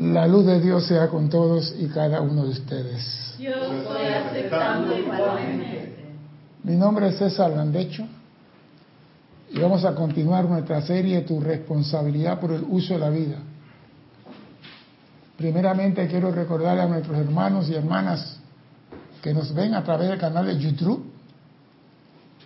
[0.00, 3.34] La luz de Dios sea con todos y cada uno de ustedes.
[3.38, 5.94] Yo estoy aceptando igualmente.
[6.62, 8.06] Mi nombre es César Landecho
[9.50, 13.36] y vamos a continuar nuestra serie Tu responsabilidad por el uso de la vida.
[15.36, 18.38] Primeramente quiero recordarle a nuestros hermanos y hermanas
[19.20, 21.04] que nos ven a través del canal de YouTube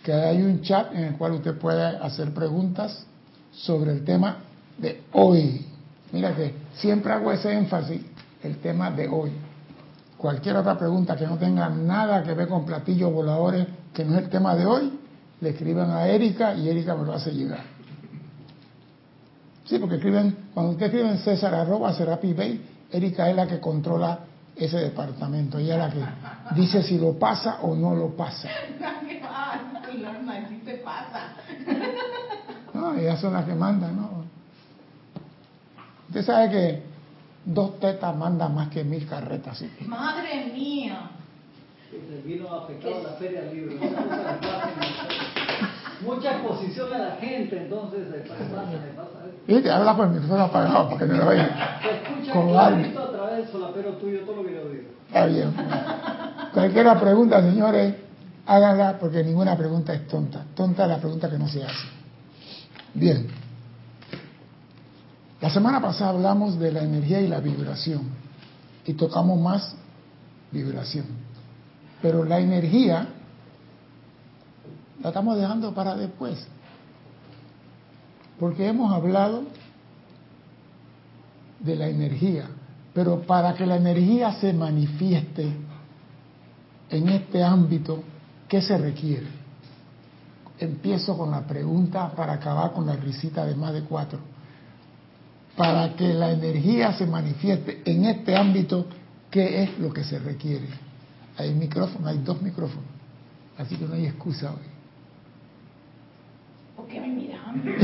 [0.02, 3.06] que hay un chat en el cual usted puede hacer preguntas
[3.52, 4.38] sobre el tema
[4.76, 5.73] de hoy.
[6.14, 8.00] Mira que siempre hago ese énfasis,
[8.44, 9.32] el tema de hoy.
[10.16, 14.22] Cualquier otra pregunta que no tenga nada que ver con platillos voladores, que no es
[14.22, 14.96] el tema de hoy,
[15.40, 17.64] le escriban a Erika y Erika me lo hace llegar.
[19.64, 23.58] Sí, porque escriben, cuando usted escribe en César arroba Serapi Bay, Erika es la que
[23.58, 24.20] controla
[24.54, 25.58] ese departamento.
[25.58, 28.48] Ella es la que dice si lo pasa o no lo pasa.
[32.72, 34.13] No, ellas son las que mandan, ¿no?
[36.14, 36.82] Usted sabe que
[37.44, 39.58] dos tetas mandan más que mil carretas.
[39.58, 39.68] ¿sí?
[39.84, 41.10] Madre mía.
[41.90, 43.74] Se vino afectado la feria del libro.
[46.06, 49.10] Mucha exposición a la gente, entonces pasa, pasa
[49.48, 51.50] Y te habla por el micrófono apagado para que no lo vean.
[51.82, 54.84] Se escucha Con clarito a través del solapero tuyo todo lo que yo digo.
[55.08, 55.52] Está bien.
[56.52, 57.94] Cualquier pregunta, señores,
[58.46, 60.44] háganla porque ninguna pregunta es tonta.
[60.54, 61.88] Tonta es la pregunta que no se hace.
[62.94, 63.43] Bien.
[65.44, 68.00] La semana pasada hablamos de la energía y la vibración
[68.86, 69.76] y tocamos más
[70.50, 71.04] vibración.
[72.00, 73.08] Pero la energía
[75.02, 76.46] la estamos dejando para después.
[78.40, 79.42] Porque hemos hablado
[81.60, 82.48] de la energía,
[82.94, 85.46] pero para que la energía se manifieste
[86.88, 88.02] en este ámbito,
[88.48, 89.26] ¿qué se requiere?
[90.58, 94.33] Empiezo con la pregunta para acabar con la risita de más de cuatro.
[95.56, 98.86] Para que la energía se manifieste en este ámbito,
[99.30, 100.66] ¿qué es lo que se requiere?
[101.36, 102.88] Hay micrófono, hay dos micrófonos,
[103.56, 104.66] así que no hay excusa hoy.
[106.76, 107.62] ¿Por qué me miran?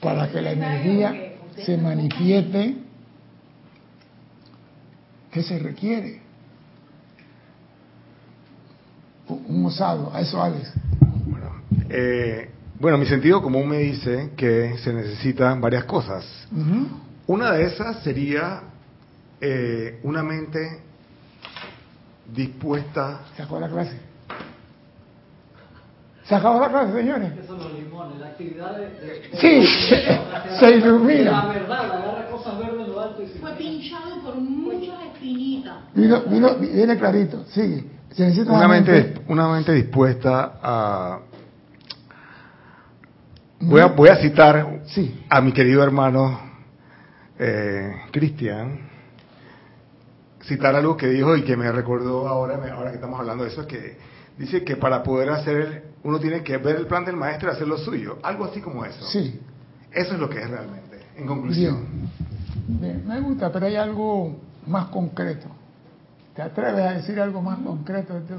[0.00, 1.32] para que la energía
[1.64, 2.76] se manifieste,
[5.32, 6.20] ¿qué se requiere?
[9.28, 10.72] Un osado, a eso Alex.
[11.26, 11.50] Bueno,
[11.90, 12.50] eh,
[12.80, 16.24] bueno, mi sentido común me dice que se necesitan varias cosas.
[17.26, 18.60] Una de esas sería
[19.40, 20.80] eh, una mente
[22.32, 23.20] dispuesta.
[23.36, 24.00] ¿Se acabó la clase?
[26.24, 27.32] ¿Se acabó la clase, señores?
[27.34, 28.88] Que son los limones, la actividad de...
[28.90, 31.30] de- de- Sí, de- se ilumina.
[31.30, 33.38] La verdad, agarra cosas verdes lo alto y se...
[33.38, 35.74] Fue pinchado por muchas espinitas.
[35.94, 37.84] Vino, vino, viene clarito, sigue.
[38.10, 41.20] Se necesita Una mente, una mente dispuesta a...
[43.60, 45.24] Voy a, voy a citar Sí.
[45.28, 46.38] a mi querido hermano
[47.38, 48.80] eh, Cristian,
[50.42, 53.66] citar algo que dijo y que me recordó ahora, ahora que estamos hablando de eso,
[53.66, 53.96] que
[54.38, 57.66] dice que para poder hacer, uno tiene que ver el plan del maestro y hacer
[57.66, 59.04] lo suyo, algo así como eso.
[59.06, 59.40] Sí,
[59.92, 61.86] Eso es lo que es realmente, en conclusión.
[61.90, 62.10] bien.
[62.80, 64.36] Bien, me gusta, pero hay algo
[64.66, 65.46] más concreto.
[66.34, 68.14] ¿Te atreves a decir algo más concreto?
[68.14, 68.34] de tú?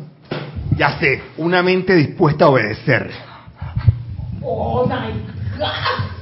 [0.78, 3.10] Ya sé, una mente dispuesta a obedecer,
[4.42, 5.12] Oh my
[5.58, 6.18] God.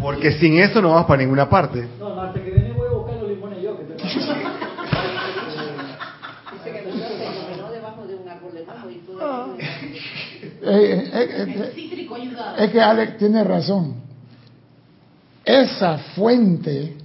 [0.00, 1.88] porque sin eso no vamos para ninguna parte.
[1.98, 4.12] No, el martes que viene voy a buscar los limones yo, que te Dice
[6.72, 9.56] que no se debajo de un árbol de mango y todo.
[9.58, 13.94] Eh, eh, eh, El eh, cítrico es que Alex tiene razón.
[15.44, 16.96] Esa fuente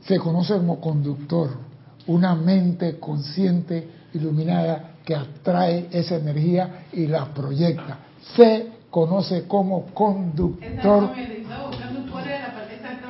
[0.00, 1.50] se conoce como conductor,
[2.06, 8.05] una mente consciente, iluminada, que atrae esa energía y la proyecta.
[8.34, 11.10] Se conoce como conductor.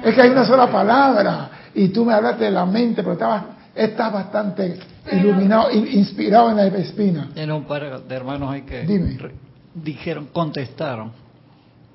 [0.05, 3.45] Es que hay una sola palabra y tú me hablaste de la mente, pero estabas,
[3.75, 4.79] estás bastante
[5.13, 7.31] iluminado, in- inspirado en la espina.
[7.35, 9.17] Tiene un par de hermanos ahí que Dime.
[9.19, 9.35] re-
[9.75, 11.13] dijeron, contestaron.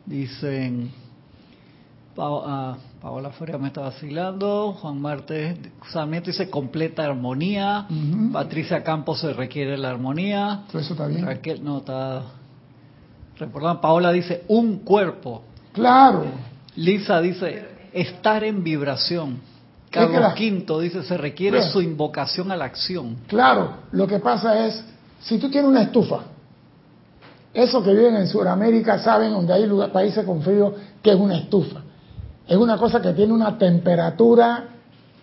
[0.06, 0.92] Dicen,
[2.16, 5.58] Pa- ah, Paola Furia me está vacilando, Juan Martes
[5.91, 7.88] Sarmiento dice completa armonía.
[8.34, 11.26] Patricia Campos se requiere la armonía, Todo eso está bien.
[11.26, 12.23] Raquel no está
[13.46, 15.43] recordando, Paola dice un cuerpo,
[15.73, 16.26] Claro,
[16.76, 19.40] Lisa dice estar en vibración,
[19.85, 23.17] Es que Carlos la- Quinto dice se requiere su invocación a la acción.
[23.28, 23.73] claro.
[23.91, 24.84] Lo que pasa es,
[25.22, 26.20] si tú tienes una estufa,
[27.53, 31.37] esos que viven en Sudamérica saben donde hay lugar- países con frío que es una
[31.37, 31.82] estufa.
[32.47, 34.66] Es una cosa que tiene una temperatura.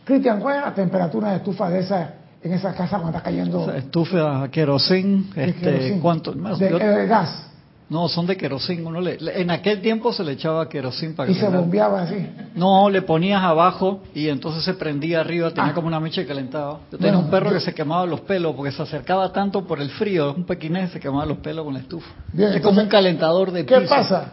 [0.04, 3.68] Cristian, ¿cuál es la temperatura de estufa de esa en esa casa cuando está cayendo
[3.72, 5.98] Estufa, querosín, este?
[6.00, 6.32] ¿cuánto?
[6.34, 7.47] Más, de, yo- eh, gas?
[7.90, 8.86] No, son de querosín.
[8.86, 12.26] Uno le, en aquel tiempo se le echaba querosín para Y que se bombeaba así.
[12.54, 15.74] No, le ponías abajo y entonces se prendía arriba, tenía Ah.
[15.74, 16.80] como una mecha que calentaba.
[16.92, 19.66] Yo tenía Bueno, un perro yo- que se quemaba los pelos porque se acercaba tanto
[19.66, 22.10] por el frío, un pequinés se quemaba los pelos con la estufa.
[22.32, 23.88] Bien, es entonces, como un calentador de ¿Qué piso.
[23.94, 24.32] pasa?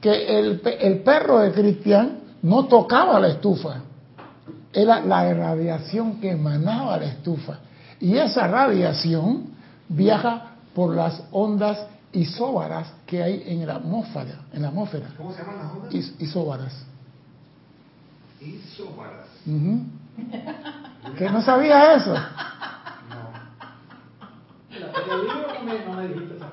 [0.00, 3.82] Que el, el perro de Cristian no tocaba la estufa.
[4.72, 7.60] Era la radiación que emanaba la estufa.
[8.00, 9.44] Y esa radiación
[9.88, 11.78] viaja por las ondas
[12.16, 14.40] isóbaras que hay en la atmósfera.
[14.52, 15.08] En la atmósfera.
[15.16, 15.94] ¿Cómo se llaman las ondas?
[15.94, 16.84] Is- isóbaras.
[18.40, 19.26] Isóbaras.
[19.46, 19.80] Ujú.
[21.16, 22.14] ¿Que no sabía eso?
[22.14, 22.20] No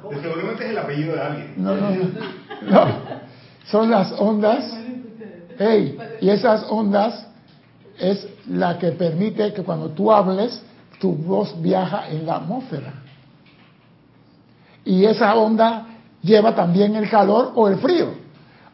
[0.02, 0.22] cosas.
[0.22, 1.54] Seguramente es el apellido de alguien.
[1.58, 2.06] No, no, no.
[2.70, 2.88] No.
[3.66, 4.66] Son las ondas.
[5.60, 7.28] Ey, y esas ondas
[8.00, 10.62] es la que permite que cuando tú hables,
[11.00, 12.94] tu voz viaja en la atmósfera.
[14.86, 15.86] Y esa onda
[16.22, 18.08] lleva también el calor o el frío.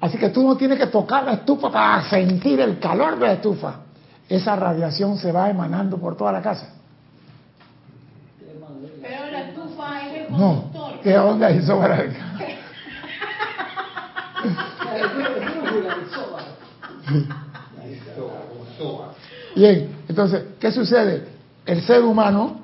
[0.01, 3.33] Así que tú no tienes que tocar la estufa para sentir el calor de la
[3.33, 3.75] estufa.
[4.27, 6.73] Esa radiación se va emanando por toda la casa.
[9.01, 10.37] Pero la estufa es el No,
[10.71, 10.99] conductor.
[11.01, 12.03] ¿qué onda hizo para no
[16.05, 16.45] isóbara.
[19.55, 21.27] Bien, entonces, ¿qué sucede?
[21.65, 22.59] El ser humano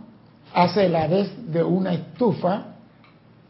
[0.53, 2.74] hace la vez de una estufa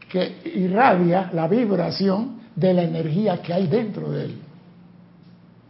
[0.10, 4.42] que irradia la vibración de la energía que hay dentro de él.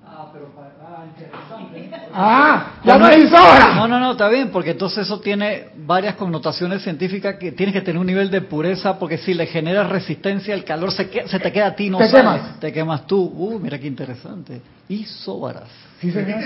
[0.06, 1.90] Ah, pero para, ah, interesante.
[2.14, 2.72] ¡Ah!
[2.84, 3.76] ¡Ya no es ahora!
[3.76, 7.82] No, no, no, está bien, porque entonces eso tiene varias connotaciones científicas que tienes que
[7.82, 11.40] tener un nivel de pureza, porque si le generas resistencia, el calor se, que- se
[11.40, 12.60] te queda a ti, no Te quemas.
[12.60, 13.20] Te quemas tú.
[13.36, 14.62] Uh, mira qué interesante.
[14.88, 15.70] Isóbaras.
[16.00, 16.40] ¿Sí, señor?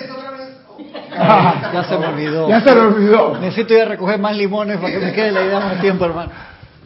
[1.11, 2.47] Ah, Ya se me olvidó.
[2.47, 3.37] ya se lo olvidó.
[3.39, 6.31] Necesito ir a recoger más limones para que me quede la idea más tiempo, hermano.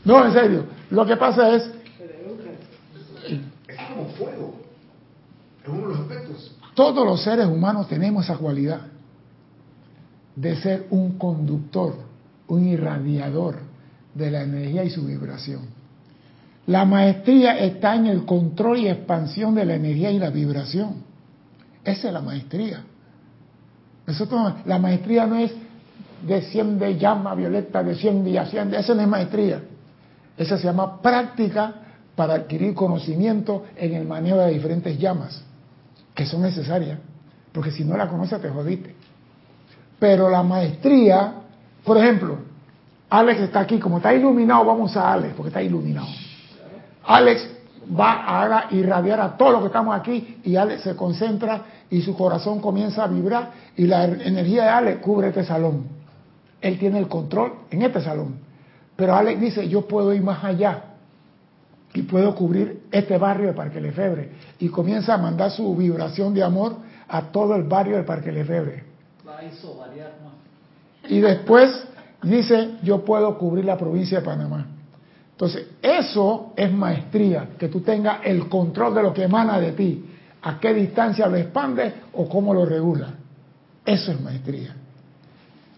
[0.06, 0.66] No, en serio.
[0.90, 1.64] Lo que pasa es,
[3.68, 4.56] Es como fuego.
[5.64, 6.56] Es uno de los aspectos.
[6.76, 8.82] todos los seres humanos tenemos esa cualidad
[10.36, 11.96] de ser un conductor,
[12.48, 13.60] un irradiador
[14.14, 15.62] de la energía y su vibración.
[16.66, 21.04] La maestría está en el control y expansión de la energía y la vibración.
[21.84, 22.84] Esa es la maestría.
[24.08, 25.54] Nosotros, la maestría no es
[26.26, 28.78] desciende llama violeta, desciende y asciende.
[28.78, 29.62] Esa no es maestría.
[30.38, 31.74] Esa se llama práctica
[32.16, 35.44] para adquirir conocimiento en el manejo de diferentes llamas,
[36.16, 37.00] que son necesarias,
[37.52, 38.96] porque si no la conoces te jodiste.
[40.00, 41.34] Pero la maestría,
[41.84, 42.38] por ejemplo,
[43.10, 46.08] Alex está aquí, como está iluminado, vamos a Alex, porque está iluminado.
[47.06, 47.50] Alex
[48.00, 52.16] va a irradiar a todos los que estamos aquí y Alex se concentra y su
[52.16, 55.84] corazón comienza a vibrar y la er- energía de Alex cubre este salón.
[56.62, 58.36] Él tiene el control en este salón.
[58.96, 60.84] Pero Alex dice, yo puedo ir más allá
[61.94, 64.30] y puedo cubrir este barrio de Parque Lefebre.
[64.60, 66.76] Y comienza a mandar su vibración de amor
[67.08, 68.84] a todo el barrio de Parque Lefebre.
[71.08, 71.86] Y después
[72.24, 74.68] dice, yo puedo cubrir la provincia de Panamá.
[75.32, 80.06] Entonces, eso es maestría, que tú tengas el control de lo que emana de ti,
[80.42, 83.08] a qué distancia lo expandes o cómo lo regula.
[83.86, 84.76] Eso es maestría.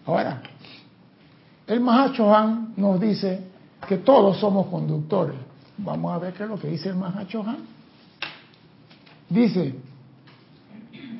[0.04, 0.40] Ahora,
[1.66, 3.40] el Mahacho Han nos dice
[3.88, 5.36] que todos somos conductores.
[5.78, 7.58] Vamos a ver qué es lo que dice el Mahacho Han.
[9.28, 9.74] Dice,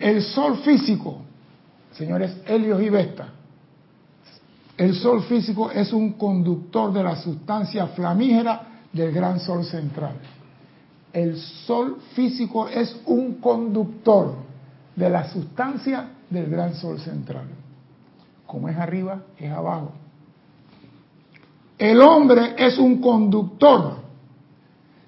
[0.00, 1.23] el sol físico,
[1.92, 3.28] señores Helios y Vesta,
[4.76, 10.14] el sol físico es un conductor de la sustancia flamígera del gran sol central.
[11.12, 14.35] El sol físico es un conductor
[14.94, 17.47] de la sustancia del gran sol central.
[18.47, 19.92] Como es arriba, es abajo.
[21.78, 23.97] El hombre es un conductor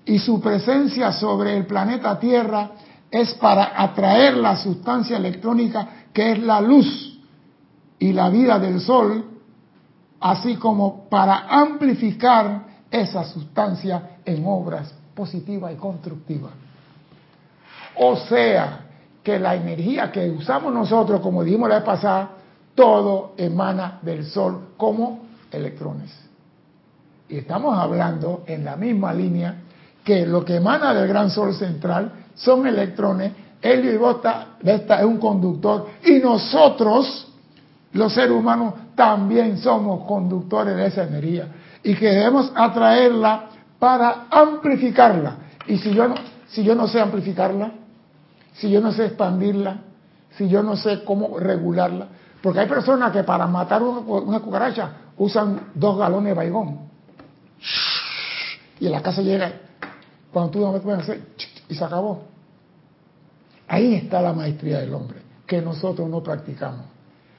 [0.05, 2.71] y su presencia sobre el planeta Tierra
[3.11, 7.19] es para atraer la sustancia electrónica que es la luz
[7.99, 9.25] y la vida del sol
[10.21, 16.53] así como para amplificar esa sustancia en obras positivas y constructivas.
[17.97, 18.87] O sea,
[19.23, 22.31] que la energía que usamos nosotros, como dijimos la vez pasada,
[22.75, 26.28] todo emana del Sol como electrones.
[27.29, 29.55] Y estamos hablando en la misma línea
[30.03, 35.05] que lo que emana del gran Sol central son electrones, helio y bota, esta es
[35.05, 37.29] un conductor, y nosotros,
[37.93, 41.49] los seres humanos también somos conductores de esa energía
[41.83, 45.37] y que debemos atraerla para amplificarla.
[45.67, 46.15] Y si yo no,
[46.49, 47.73] si yo no sé amplificarla,
[48.55, 49.79] si yo no sé expandirla,
[50.31, 52.07] si yo no sé cómo regularla,
[52.43, 56.88] porque hay personas que para matar una, una cucaracha usan dos galones de baigón.
[58.81, 59.53] Y en la casa llega,
[60.33, 61.23] Cuando tú no puedes hacer
[61.69, 62.25] y se acabó.
[63.67, 66.87] Ahí está la maestría del hombre, que nosotros no practicamos.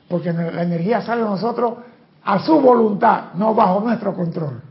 [0.08, 1.74] Porque la energía sale de nosotros
[2.24, 4.62] a su voluntad, no bajo nuestro control.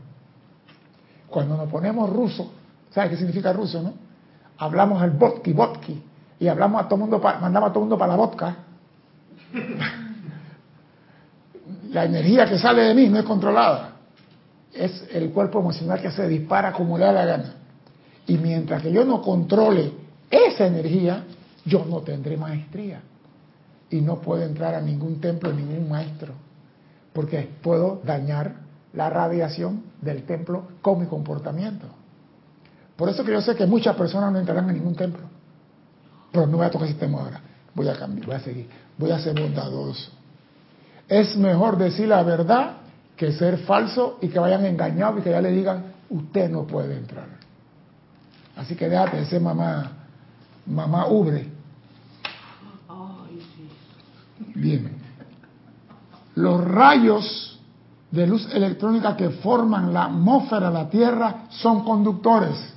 [1.27, 2.51] Cuando nos ponemos ruso,
[2.91, 3.93] ¿sabe qué significa ruso, no?
[4.57, 6.03] Hablamos el vodki, vodki,
[6.39, 8.55] y hablamos a todo mundo, mandamos a todo mundo para la vodka.
[11.91, 13.98] la energía que sale de mí no es controlada.
[14.73, 17.55] Es el cuerpo emocional que se dispara como le da la gana.
[18.27, 19.91] Y mientras que yo no controle
[20.29, 21.25] esa energía,
[21.65, 23.01] yo no tendré maestría.
[23.89, 26.33] Y no puedo entrar a ningún templo, ningún maestro.
[27.11, 28.55] Porque puedo dañar
[28.93, 31.87] la radiación del templo con mi comportamiento.
[32.95, 35.23] Por eso que yo sé que muchas personas no entrarán en ningún templo.
[36.31, 37.41] Pero no voy a tocar ese tema ahora.
[37.73, 38.67] Voy a cambiar, voy a seguir.
[38.97, 40.11] Voy a ser bondadoso.
[41.07, 42.78] Es mejor decir la verdad
[43.19, 46.95] que ser falso y que vayan engañados y que ya le digan, usted no puede
[46.95, 47.27] entrar.
[48.55, 49.91] Así que déjate de ser mamá,
[50.65, 51.51] mamá ubre.
[54.55, 54.89] Bien.
[56.35, 57.59] Los rayos
[58.09, 62.73] de luz electrónica que forman la atmósfera de la Tierra son conductores.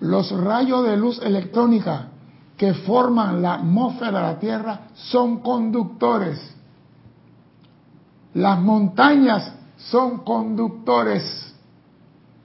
[0.00, 2.08] Los rayos de luz electrónica
[2.56, 6.38] que forman la atmósfera de la Tierra son conductores.
[8.34, 11.54] Las montañas son conductores.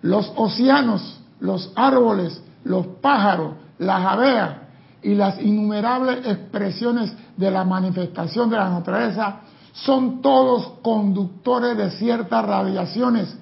[0.02, 4.58] Los océanos, los árboles, los pájaros, las abejas
[5.02, 9.42] y las innumerables expresiones de la manifestación de la naturaleza
[9.74, 13.36] son todos conductores de ciertas radiaciones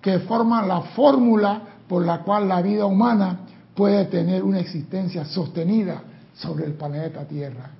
[0.00, 3.40] que forman la fórmula por la cual la vida humana
[3.74, 6.02] puede tener una existencia sostenida
[6.34, 7.70] sobre el planeta Tierra.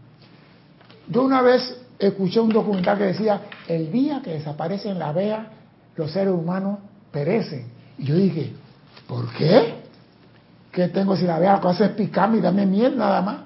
[1.09, 5.47] Yo una vez escuché un documental que decía, el día que desaparecen la vea,
[5.97, 6.79] los seres humanos
[7.13, 7.71] perecen.
[7.99, 8.55] Y yo dije,
[9.07, 9.81] ¿por qué?
[10.73, 13.37] ¿Qué tengo si la vea lo que hace es picarme y darme miel nada más?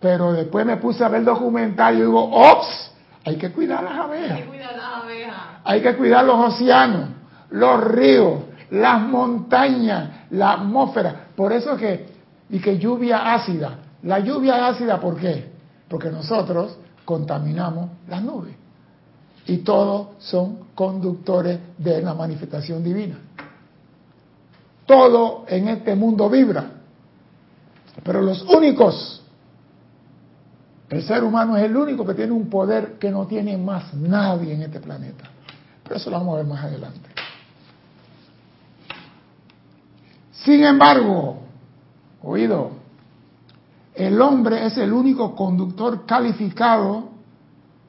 [0.00, 2.90] Pero después me puse a ver el documental y digo, ¡ops!
[3.24, 4.32] Hay que cuidar las abejas.
[4.32, 5.36] Hay que cuidar las abejas.
[5.64, 7.08] Hay que cuidar los océanos,
[7.50, 8.40] los ríos,
[8.70, 11.26] las montañas, la atmósfera.
[11.36, 12.08] Por eso que,
[12.50, 13.78] y que lluvia ácida.
[14.02, 15.52] La lluvia ácida, ¿por qué?
[15.88, 18.54] Porque nosotros contaminamos las nubes.
[19.46, 23.18] Y todos son conductores de la manifestación divina.
[24.86, 26.70] Todo en este mundo vibra.
[28.02, 29.22] Pero los únicos,
[30.88, 34.54] el ser humano es el único que tiene un poder que no tiene más nadie
[34.54, 35.30] en este planeta.
[35.82, 37.08] Pero eso lo vamos a ver más adelante.
[40.44, 41.38] Sin embargo,
[42.22, 42.81] oído,
[43.94, 47.10] el hombre es el único conductor calificado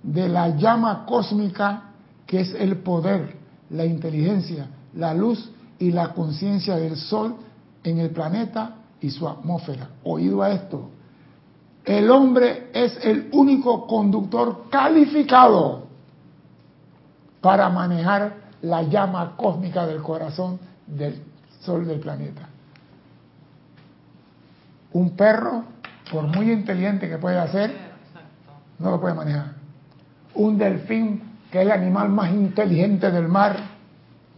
[0.01, 1.91] de la llama cósmica
[2.25, 3.37] que es el poder,
[3.69, 7.35] la inteligencia, la luz y la conciencia del Sol
[7.83, 9.89] en el planeta y su atmósfera.
[10.03, 10.89] Oído a esto.
[11.85, 15.83] El hombre es el único conductor calificado
[17.41, 21.21] para manejar la llama cósmica del corazón del
[21.61, 22.47] Sol del planeta.
[24.93, 25.72] Un perro
[26.13, 27.73] por muy inteligente que pueda ser,
[28.77, 29.53] no lo puede manejar.
[30.35, 33.57] Un delfín, que es el animal más inteligente del mar,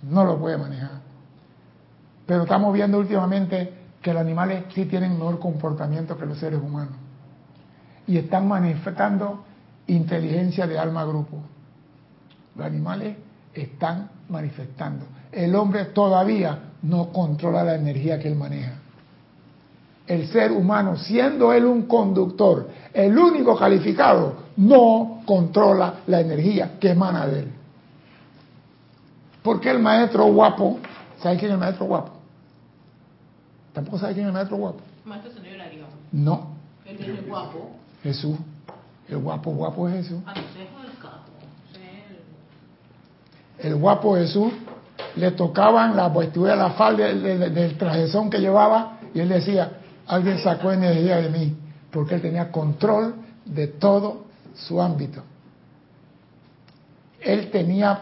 [0.03, 1.01] no lo puede manejar.
[2.25, 6.93] Pero estamos viendo últimamente que los animales sí tienen mejor comportamiento que los seres humanos.
[8.07, 9.43] Y están manifestando
[9.87, 11.41] inteligencia de alma grupo.
[12.55, 13.17] Los animales
[13.53, 15.05] están manifestando.
[15.29, 18.84] El hombre todavía no controla la energía que él maneja
[20.07, 26.91] el ser humano, siendo él un conductor, el único calificado, no controla la energía que
[26.91, 27.51] emana de él.
[29.41, 30.79] Porque el maestro guapo,
[31.21, 32.11] ¿sabe quién es el maestro guapo?
[33.73, 34.79] ¿Tampoco sabe quién es el maestro guapo?
[35.05, 35.57] Maestro señor
[36.11, 36.49] No.
[36.85, 37.71] ¿El es guapo?
[38.03, 38.37] Jesús.
[39.09, 40.19] El guapo, guapo es Jesús.
[40.25, 40.33] Ah,
[43.59, 44.51] el guapo Jesús
[45.15, 49.71] le tocaban la vestidura, la falda del, del trajezón que llevaba y él decía,
[50.07, 51.55] alguien sacó energía de mí,
[51.91, 55.23] porque él tenía control de todo su ámbito.
[57.21, 57.99] Él tenía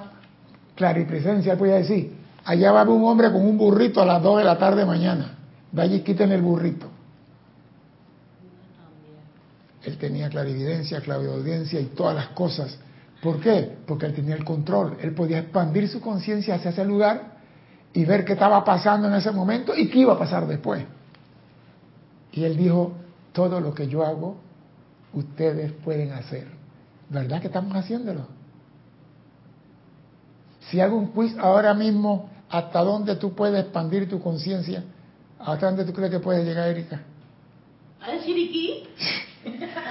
[0.75, 4.57] claripresencia, podía decir, allá va un hombre con un burrito a las 2 de la
[4.57, 5.35] tarde mañana,
[5.71, 6.87] de allí quiten el burrito.
[9.83, 12.77] Él tenía clarividencia, clarividencia y todas las cosas.
[13.21, 13.77] ¿Por qué?
[13.85, 14.97] Porque él tenía el control.
[15.01, 17.33] Él podía expandir su conciencia hacia ese lugar
[17.93, 20.83] y ver qué estaba pasando en ese momento y qué iba a pasar después.
[22.33, 22.93] Y él dijo,
[23.31, 24.35] todo lo que yo hago,
[25.13, 26.47] ustedes pueden hacer.
[27.09, 28.25] ¿Verdad que estamos haciéndolo?
[30.69, 34.83] Si hago un quiz ahora mismo, ¿hasta dónde tú puedes expandir tu conciencia?
[35.39, 37.01] ¿Hasta dónde tú crees que puede llegar, Erika?
[38.01, 38.87] ¿A de Chiriquí?
[39.45, 39.83] ¿Está?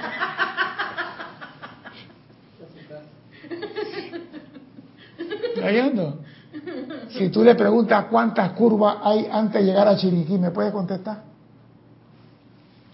[7.09, 11.23] Si tú le preguntas cuántas curvas hay antes de llegar a Chiriquí, ¿me puede contestar?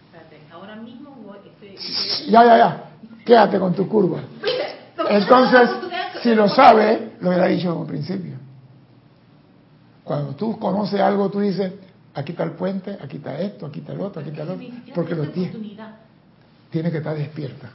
[0.06, 1.69] Espérate, ahora mismo voy, estoy, estoy-
[2.28, 2.84] Ya, ya, ya.
[3.26, 4.20] Quédate con tu curva.
[5.10, 5.70] Entonces,
[6.22, 8.34] si lo sabe, lo hubiera dicho en un principio.
[10.04, 11.72] Cuando tú conoces algo, tú dices,
[12.16, 14.66] aquí está el puente, aquí está esto, aquí está el otro, aquí está el otro,
[14.96, 15.96] porque lo tiene, oportunidad.
[16.72, 17.70] tiene que estar despierta.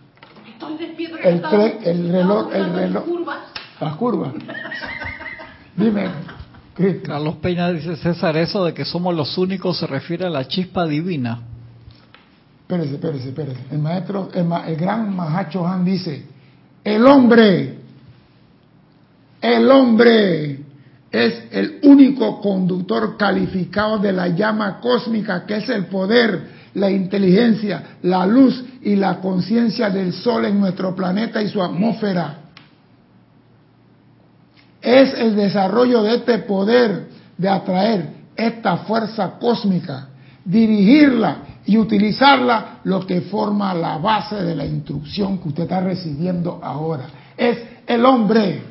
[0.53, 1.29] Estoy despierta.
[1.29, 2.93] El tren- el reloj- el.
[3.81, 4.33] Las curvas.
[5.77, 6.09] Dime,
[6.75, 7.09] Cristo.
[7.09, 10.87] Carlos Peña dice, César, eso de que somos los únicos se refiere a la chispa
[10.87, 11.41] divina.
[12.67, 13.61] Espérese, espérese, espérese.
[13.71, 16.25] El maestro, el, ma- el gran Mahacho Han dice,
[16.83, 17.79] el hombre,
[19.43, 20.61] el hombre
[21.11, 27.99] es el único conductor calificado de la llama cósmica que es el poder, la inteligencia,
[28.03, 32.39] la luz y la conciencia del sol en nuestro planeta y su atmósfera.
[34.81, 40.09] Es el desarrollo de este poder de atraer esta fuerza cósmica,
[40.45, 46.61] dirigirla y utilizarla lo que forma la base de la instrucción que usted está recibiendo
[46.63, 47.07] ahora.
[47.37, 48.63] Es el hombre.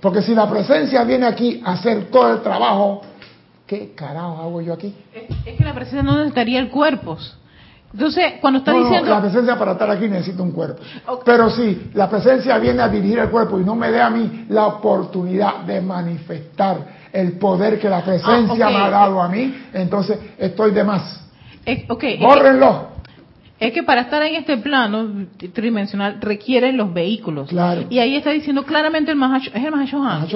[0.00, 3.02] Porque si la presencia viene aquí a hacer todo el trabajo,
[3.66, 4.94] ¿qué carajo hago yo aquí?
[5.14, 7.16] Es, es que la presencia no necesitaría el cuerpo.
[7.92, 9.10] Entonces, cuando está No, no, diciendo...
[9.10, 10.82] la presencia para estar aquí necesita un cuerpo.
[11.24, 14.46] Pero si la presencia viene a dirigir el cuerpo y no me da a mí
[14.48, 18.74] la oportunidad de manifestar el poder que la presencia Ah, ok.
[18.76, 21.20] me ha dado a mí, entonces estoy de más.
[21.66, 22.92] Es, ok, es que- Bórrenlo.
[23.60, 27.48] Es que para estar en este plano tridimensional requieren los vehículos.
[27.48, 27.84] Claro.
[27.90, 30.26] Y ahí está diciendo claramente el Mahacho, es el Mahashohan,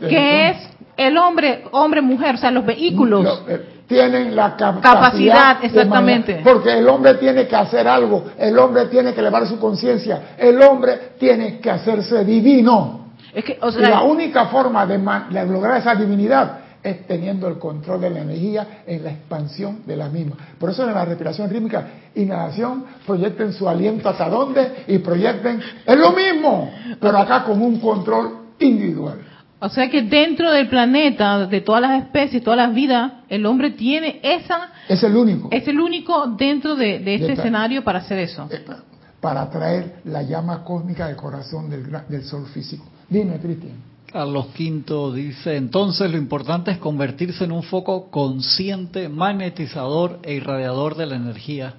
[0.00, 0.56] que es
[0.96, 3.22] el hombre, hombre, mujer, o sea, los vehículos.
[3.22, 6.40] Lo- eh, tienen la capacidad, exactamente.
[6.42, 10.60] porque el hombre tiene que hacer algo, el hombre tiene que elevar su conciencia, el
[10.60, 13.12] hombre tiene que hacerse divino.
[13.32, 17.46] Es que, o y sea, la única forma de, de lograr esa divinidad es teniendo
[17.48, 20.36] el control de la energía en la expansión de la misma.
[20.58, 25.98] Por eso en la respiración rítmica, inhalación, proyecten su aliento hasta dónde y proyecten, es
[25.98, 29.18] lo mismo, pero acá con un control individual.
[29.60, 33.70] o sea que dentro del planeta, de todas las especies, todas las vidas, el hombre
[33.70, 35.48] tiene esa, Es el único.
[35.52, 38.48] es el único dentro de, de este De escenario para hacer eso.
[38.50, 38.82] eh, pa-
[39.20, 42.84] para atraer la llama cósmica del corazón del, del sol físico.
[43.08, 43.91] Dime, Cristian.
[44.12, 50.96] Carlos V dice, entonces lo importante es convertirse en un foco consciente, magnetizador e irradiador
[50.96, 51.74] de la energía.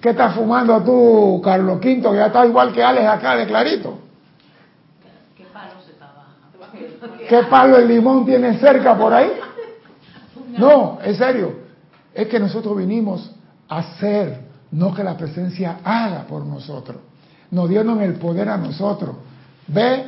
[0.00, 3.98] ¿Qué estás fumando tú, Carlos V, que ya está igual que Alex acá de clarito?
[5.36, 6.28] ¿Qué palo se estaba?
[7.28, 9.30] ¿Qué palo de limón tienes cerca por ahí?
[10.56, 11.52] No, en serio.
[12.14, 13.30] Es que nosotros vinimos
[13.68, 16.96] a hacer, no que la presencia haga por nosotros.
[17.50, 19.16] Nos dieron el poder a nosotros.
[19.66, 20.06] Ve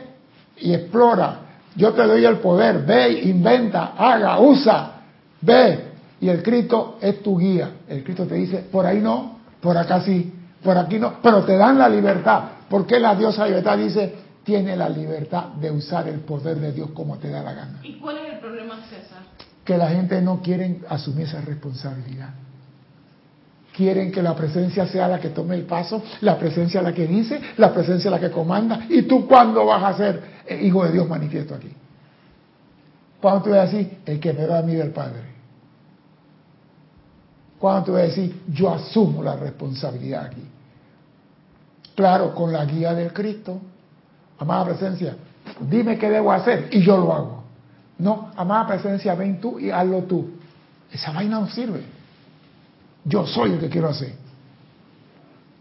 [0.56, 1.49] y explora.
[1.76, 2.84] Yo te doy el poder.
[2.84, 4.92] Ve, inventa, haga, usa.
[5.40, 5.90] Ve.
[6.20, 7.70] Y el Cristo es tu guía.
[7.88, 11.14] El Cristo te dice, por ahí no, por acá sí, por aquí no.
[11.22, 12.42] Pero te dan la libertad.
[12.68, 17.18] Porque la diosa libertad dice, tiene la libertad de usar el poder de Dios como
[17.18, 19.20] te da la gana ¿Y cuál es el problema, César?
[19.64, 22.30] que la gente no quiere asumir esa responsabilidad.
[23.76, 27.40] Quieren que la presencia sea la que tome el paso, la presencia la que dice,
[27.56, 28.86] la presencia la que comanda.
[28.88, 31.72] ¿Y tú cuándo vas a ser hijo de Dios manifiesto aquí?
[33.20, 35.20] ¿Cuándo tú vas a decir, el que me da a mí del Padre?
[37.58, 40.42] ¿Cuándo tú vas a decir, yo asumo la responsabilidad aquí?
[41.94, 43.60] Claro, con la guía del Cristo.
[44.38, 45.16] Amada presencia,
[45.68, 47.44] dime qué debo hacer y yo lo hago.
[47.98, 50.30] No, amada presencia, ven tú y hazlo tú.
[50.90, 51.82] Esa vaina no sirve.
[53.04, 54.14] Yo soy el que quiero hacer.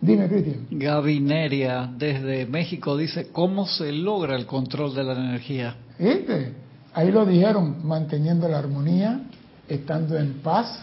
[0.01, 0.67] Dime, Cristian.
[0.71, 5.75] Gabineria desde México dice, ¿cómo se logra el control de la energía?
[5.97, 6.53] ¿Viste?
[6.93, 9.21] Ahí lo dijeron, manteniendo la armonía,
[9.67, 10.79] estando en paz,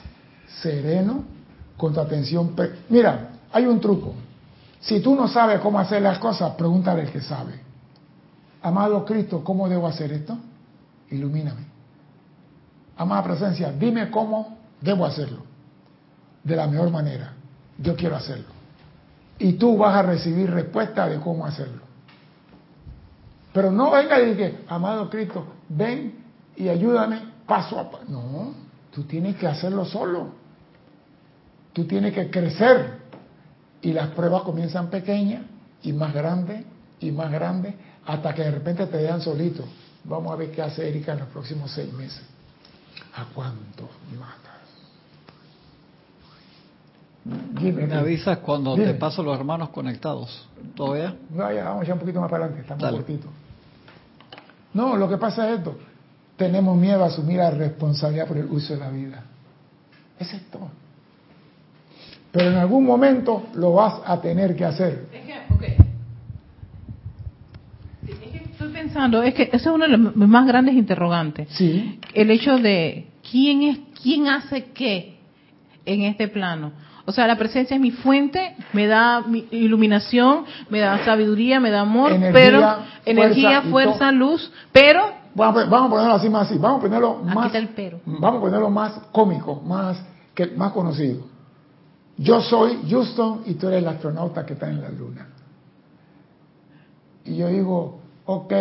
[0.60, 1.24] sereno,
[1.76, 2.54] con tu atención.
[2.54, 4.14] pre- Mira, hay un truco.
[4.80, 7.54] Si tú no sabes cómo hacer las cosas, pregúntale al que sabe.
[8.62, 10.36] Amado Cristo, ¿cómo debo hacer esto?
[11.10, 11.62] Ilumíname.
[12.98, 15.38] Amada presencia, dime cómo debo hacerlo.
[16.44, 17.32] De la mejor manera.
[17.78, 18.55] Yo quiero hacerlo.
[19.38, 21.82] Y tú vas a recibir respuesta de cómo hacerlo.
[23.52, 26.14] Pero no venga y diga, amado Cristo, ven
[26.56, 28.04] y ayúdame paso a paso.
[28.08, 28.54] No,
[28.92, 30.28] tú tienes que hacerlo solo.
[31.72, 32.98] Tú tienes que crecer.
[33.82, 35.42] Y las pruebas comienzan pequeñas
[35.82, 36.64] y más grandes
[37.00, 37.74] y más grandes
[38.06, 39.64] hasta que de repente te dejan solito.
[40.04, 42.22] Vamos a ver qué hace Erika en los próximos seis meses.
[43.14, 44.45] ¿A cuántos matas?
[47.60, 48.88] Dime, Me avisas cuando Dime.
[48.88, 50.46] te paso los hermanos conectados.
[50.74, 51.16] ¿Todavía?
[51.30, 52.96] No, ya, vamos ya un poquito más para adelante, estamos Dale.
[52.98, 53.30] cortitos.
[54.74, 55.76] No, lo que pasa es esto.
[56.36, 59.24] Tenemos miedo a asumir la responsabilidad por el uso de la vida.
[60.18, 60.68] Es todo.
[62.30, 65.06] Pero en algún momento lo vas a tener que hacer.
[65.12, 65.86] Es que, ok.
[68.04, 71.48] Sí, es que estoy pensando, es que ese es uno de los más grandes interrogantes.
[71.50, 75.16] Sí, El hecho de quién es, quién hace qué
[75.86, 76.72] en este plano.
[77.08, 81.70] O sea, la presencia es mi fuente, me da mi iluminación, me da sabiduría, me
[81.70, 86.28] da amor, Energía, pero fuerza energía, fuerza, luz, pero vamos a, vamos a ponerlo así
[86.28, 86.58] más así.
[86.58, 87.46] Vamos a ponerlo Aquí más.
[87.46, 88.00] está el pero.
[88.04, 89.98] Vamos a ponerlo más cómico, más
[90.34, 91.22] que más conocido.
[92.18, 95.28] Yo soy Houston y tú eres el astronauta que está en la luna.
[97.24, 98.52] Y yo digo, ok,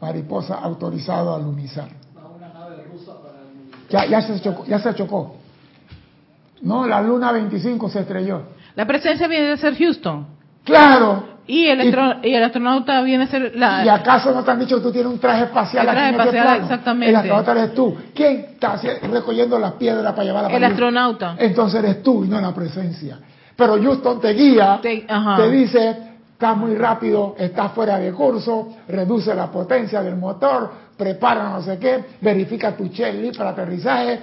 [0.00, 1.88] mariposa autorizado a lunizar.
[3.90, 5.41] Ya, ya se chocó, ya se chocó.
[6.62, 8.42] No, la luna 25 se estrelló.
[8.74, 10.26] la presencia viene de ser Houston.
[10.64, 11.30] Claro.
[11.46, 13.84] Y el, astro- y el astronauta viene a ser la...
[13.84, 16.14] ¿Y acaso no te han dicho que tú tienes un traje espacial traje aquí en
[16.14, 16.62] este espacial, plano?
[16.64, 17.10] exactamente.
[17.10, 17.96] El astronauta eres tú.
[18.14, 21.34] ¿Quién está recogiendo las piedras para llevarlas El astronauta.
[21.38, 23.18] Entonces eres tú y no la presencia.
[23.56, 25.36] Pero Houston te guía, Te- ajá.
[25.36, 25.96] te dice,
[26.32, 31.76] estás muy rápido, estás fuera de curso, reduce la potencia del motor, prepara no sé
[31.78, 34.20] qué, verifica tu checklist para aterrizaje.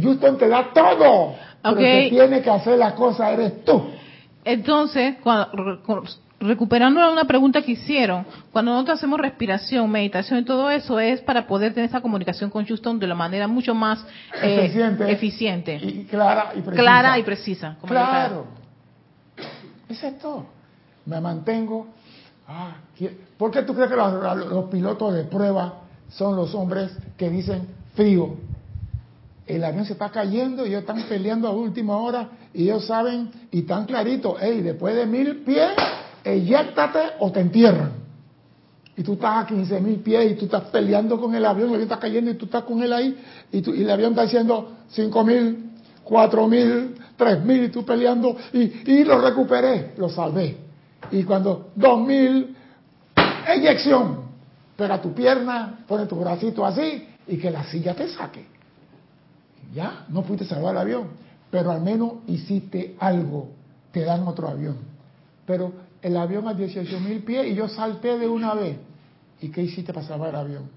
[0.00, 1.34] Houston te da todo.
[1.62, 1.80] Pero Ok.
[1.80, 3.82] el que tiene que hacer la cosa eres tú.
[4.44, 5.48] Entonces, cuando,
[6.40, 11.46] recuperando una pregunta que hicieron, cuando nosotros hacemos respiración, meditación y todo eso, es para
[11.46, 14.04] poder tener esa comunicación con Houston de la manera mucho más
[14.42, 16.82] eh, eficiente, eficiente, y clara y precisa.
[16.82, 17.76] clara y precisa.
[17.80, 18.46] como Claro.
[19.88, 20.46] Eso es todo.
[21.06, 21.86] Me mantengo.
[22.48, 24.12] Ah, ¿qué- ¿Por qué tú crees que los,
[24.48, 25.74] los pilotos de prueba
[26.08, 28.34] son los hombres que dicen frío?
[29.52, 33.30] El avión se está cayendo y ellos están peleando a última hora y ellos saben
[33.50, 35.72] y tan clarito, hey, después de mil pies,
[36.24, 37.92] eyéctate o te entierran.
[38.96, 41.74] Y tú estás a 15 mil pies y tú estás peleando con el avión, el
[41.74, 43.14] avión está cayendo y tú estás con él ahí
[43.52, 45.70] y, el avión está diciendo 5 mil,
[46.02, 50.56] 4 mil, 3 mil y tú peleando y, y lo recuperé, lo salvé.
[51.10, 52.56] Y cuando 2 mil,
[53.46, 54.16] eyección,
[54.78, 58.51] pega tu pierna, pone tu bracito así y que la silla te saque.
[59.72, 61.08] Ya, no pudiste salvar el avión,
[61.50, 63.48] pero al menos hiciste algo,
[63.90, 64.76] te dan otro avión.
[65.46, 68.76] Pero el avión a 18 mil pies y yo salté de una vez.
[69.40, 70.70] ¿Y qué hiciste para salvar el avión?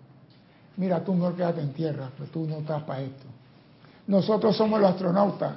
[0.78, 3.26] Mira, tú no quedaste en tierra, pero tú no estás para esto.
[4.08, 5.54] Nosotros somos los astronautas.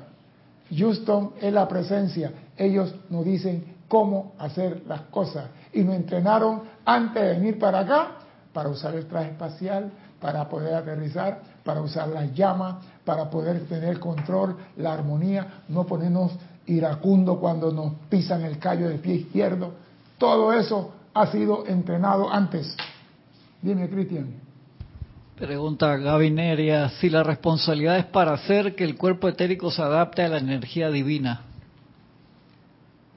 [0.77, 2.33] Houston es la presencia.
[2.57, 5.47] Ellos nos dicen cómo hacer las cosas.
[5.73, 8.09] Y nos entrenaron antes de venir para acá
[8.53, 13.99] para usar el traje espacial, para poder aterrizar, para usar las llamas, para poder tener
[13.99, 16.33] control, la armonía, no ponernos
[16.67, 19.73] iracundo cuando nos pisan el callo del pie izquierdo.
[20.19, 22.77] Todo eso ha sido entrenado antes.
[23.63, 24.49] Dime, Cristian.
[25.37, 30.23] Pregunta Gaby Neria, si la responsabilidad es para hacer que el cuerpo etérico se adapte
[30.23, 31.43] a la energía divina.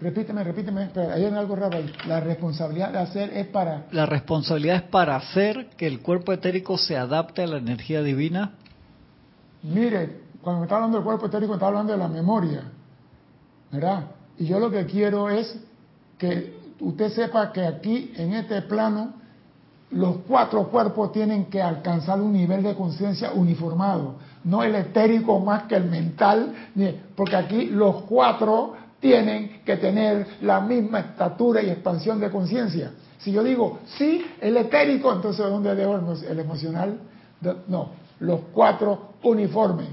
[0.02, 1.94] Repíteme, repíteme, espera, hay algo raro ahí.
[2.08, 3.86] La responsabilidad de hacer es para...
[3.92, 8.54] La responsabilidad es para hacer que el cuerpo etérico se adapte a la energía divina.
[9.62, 12.64] Mire, cuando me está hablando del cuerpo etérico, está hablando de la memoria,
[13.72, 14.06] ¿verdad?
[14.40, 15.56] Y yo lo que quiero es
[16.18, 19.14] que usted sepa que aquí, en este plano,
[19.92, 25.64] los cuatro cuerpos tienen que alcanzar un nivel de conciencia uniformado, no el etérico más
[25.64, 26.56] que el mental,
[27.16, 32.92] porque aquí los cuatro tienen que tener la misma estatura y expansión de conciencia.
[33.20, 37.00] Si yo digo, sí, el etérico, entonces ¿dónde dejo el emo- el emocional?
[37.68, 39.88] No, los cuatro uniformes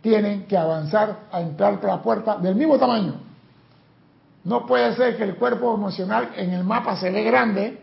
[0.00, 3.14] tienen que avanzar a entrar por la puerta del mismo tamaño.
[4.44, 7.78] No puede ser que el cuerpo emocional en el mapa se ve grande,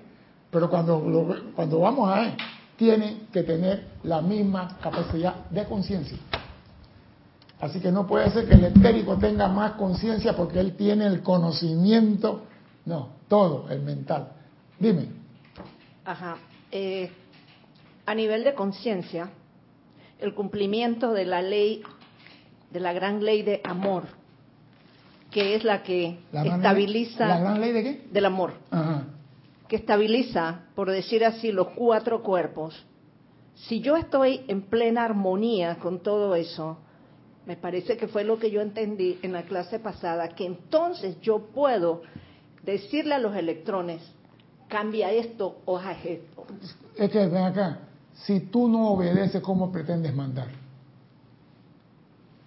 [0.50, 2.34] pero cuando, lo- cuando vamos a él,
[2.78, 6.18] tiene que tener la misma capacidad de conciencia.
[7.66, 11.24] Así que no puede ser que el etérico tenga más conciencia porque él tiene el
[11.24, 12.44] conocimiento.
[12.86, 14.28] No, todo, el mental.
[14.80, 15.08] Dime.
[16.04, 16.38] Ajá.
[16.72, 17.10] Eh,
[18.06, 19.32] a nivel de conciencia,
[20.20, 21.82] el cumplimiento de la ley,
[22.72, 24.04] de la gran ley de amor,
[25.32, 28.08] que es la que La estabiliza ley- ¿La gran ley de qué?
[28.12, 29.06] del amor, Ajá.
[29.68, 32.86] que estabiliza, por decir así, los cuatro cuerpos.
[33.56, 36.78] Si yo estoy en plena armonía con todo eso,
[37.46, 41.40] me parece que fue lo que yo entendí en la clase pasada, que entonces yo
[41.48, 42.02] puedo
[42.64, 44.02] decirle a los electrones,
[44.68, 46.46] cambia esto o haz esto.
[46.96, 47.80] Es que ven acá,
[48.14, 50.48] si tú no obedeces, ¿cómo pretendes mandar?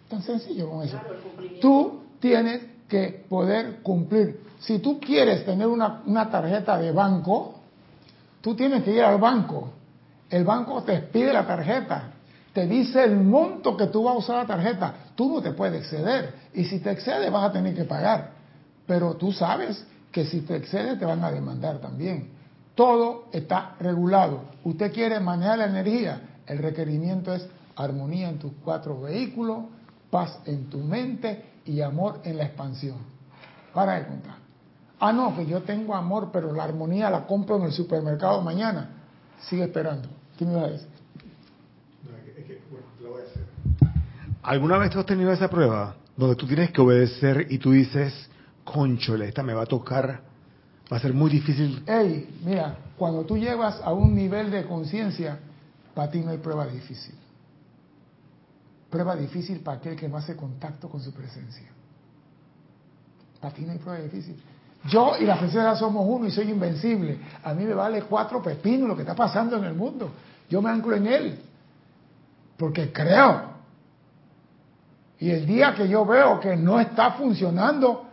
[0.08, 0.98] Tan sencillo como eso.
[1.60, 4.40] Tú tienes que poder cumplir.
[4.58, 7.54] Si tú quieres tener una, una tarjeta de banco,
[8.40, 9.70] tú tienes que ir al banco.
[10.30, 12.14] El banco te pide la tarjeta,
[12.58, 14.92] te dice el monto que tú vas a usar la tarjeta.
[15.14, 16.34] Tú no te puedes exceder.
[16.52, 18.32] Y si te excedes vas a tener que pagar.
[18.84, 22.32] Pero tú sabes que si te excedes te van a demandar también.
[22.74, 24.40] Todo está regulado.
[24.64, 26.20] Usted quiere manejar la energía.
[26.48, 29.58] El requerimiento es armonía en tus cuatro vehículos,
[30.10, 32.96] paz en tu mente y amor en la expansión.
[33.72, 34.34] Para de contar.
[34.98, 38.96] Ah, no, que yo tengo amor, pero la armonía la compro en el supermercado mañana.
[39.42, 40.08] Sigue esperando.
[40.36, 40.97] ¿Qué me va a decir?
[44.48, 48.30] ¿Alguna vez tú has tenido esa prueba donde tú tienes que obedecer y tú dices,
[48.64, 50.22] conchole, esta me va a tocar,
[50.90, 51.82] va a ser muy difícil?
[51.86, 55.38] Hey, mira, cuando tú llegas a un nivel de conciencia,
[55.94, 57.14] para ti no hay prueba difícil.
[58.88, 61.68] Prueba difícil para aquel que no hace contacto con su presencia.
[63.42, 64.34] Para ti no hay prueba difícil.
[64.86, 67.18] Yo y la presencia somos uno y soy invencible.
[67.44, 70.10] A mí me vale cuatro pepinos lo que está pasando en el mundo.
[70.48, 71.38] Yo me anclo en él.
[72.56, 73.57] Porque creo.
[75.20, 78.06] Y el día que yo veo que no está funcionando,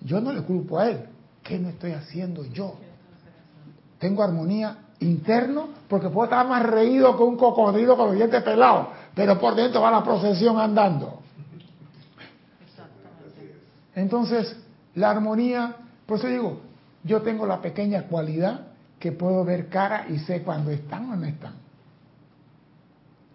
[0.00, 1.04] yo no le culpo a él.
[1.42, 2.74] ¿Qué no estoy haciendo yo?
[3.98, 8.88] Tengo armonía interno porque puedo estar más reído que un cocodrilo con los dientes pelados,
[9.14, 11.22] pero por dentro va la procesión andando.
[13.94, 14.56] Entonces,
[14.94, 16.60] la armonía, por eso digo,
[17.02, 18.68] yo tengo la pequeña cualidad
[18.98, 21.54] que puedo ver cara y sé cuando están o no están.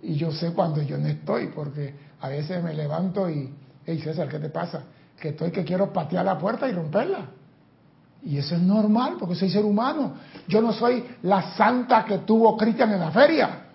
[0.01, 3.49] Y yo sé cuando yo no estoy, porque a veces me levanto y,
[3.86, 4.83] hey César, ¿qué te pasa?
[5.19, 7.25] Que estoy que quiero patear la puerta y romperla.
[8.23, 10.13] Y eso es normal, porque soy ser humano.
[10.47, 13.65] Yo no soy la santa que tuvo Cristian en la feria.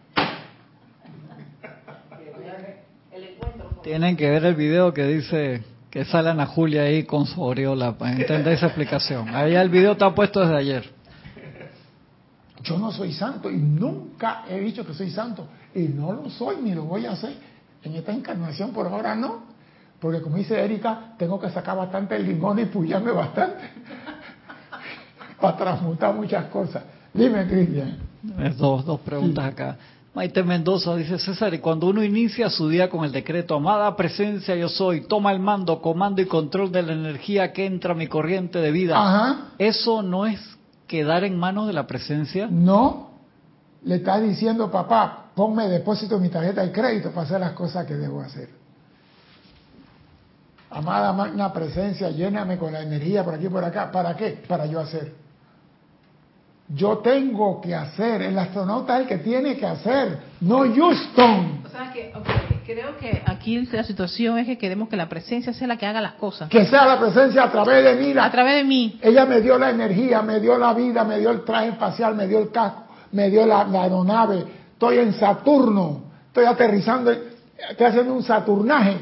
[3.82, 7.98] Tienen que ver el video que dice que sale Ana Julia ahí con su aureola
[7.98, 9.28] para entender esa explicación.
[9.28, 10.90] Ahí el video está puesto desde ayer.
[12.62, 15.46] Yo no soy santo y nunca he dicho que soy santo.
[15.74, 17.58] Y no lo soy ni lo voy a hacer.
[17.88, 19.44] En esta encarnación por ahora no.
[19.98, 23.64] Porque como dice Erika, tengo que sacar bastante limón y pullarme bastante.
[25.40, 26.83] para transmutar muchas cosas.
[27.14, 27.96] Dime, Cristian.
[28.59, 29.77] Dos, dos preguntas acá.
[30.14, 34.55] Maite Mendoza dice, César, y cuando uno inicia su día con el decreto, amada presencia
[34.57, 38.09] yo soy, toma el mando, comando y control de la energía que entra a mi
[38.09, 39.51] corriente de vida, Ajá.
[39.59, 40.40] ¿eso no es
[40.87, 42.48] quedar en manos de la presencia?
[42.51, 43.11] No.
[43.85, 47.87] Le estás diciendo, papá, ponme depósito en mi tarjeta de crédito para hacer las cosas
[47.87, 48.48] que debo hacer.
[50.70, 53.90] Amada magna presencia, lléname con la energía por aquí y por acá.
[53.92, 54.42] ¿Para qué?
[54.48, 55.12] Para yo hacer.
[56.74, 58.20] Yo tengo que hacer.
[58.22, 61.62] El astronauta es el que tiene que hacer, no Houston.
[61.64, 62.12] O sea que,
[62.66, 66.01] creo que aquí la situación es que queremos que la presencia sea la que haga
[66.01, 66.48] las cosas.
[66.51, 68.12] Que sea la presencia a través de mí.
[68.12, 68.98] la- A través de mí.
[69.03, 72.27] Ella me dio la energía, me dio la vida, me dio el traje espacial, me
[72.27, 74.59] dio el casco, me dio la, la aeronave.
[74.79, 78.97] Estoy en Saturno, estoy aterrizando, estoy haciendo un saturnaje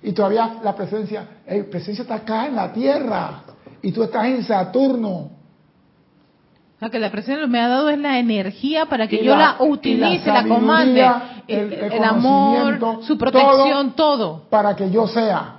[0.00, 3.42] y todavía la presencia, la presencia está acá en la Tierra
[3.82, 5.08] y tú estás en Saturno.
[5.10, 9.34] O sea, que la presencia me ha dado es la energía para que Y yo
[9.36, 11.04] la- utilice, la comande,
[11.48, 14.44] el- el, el amor, su protección, todo.
[14.48, 15.56] para que yo sea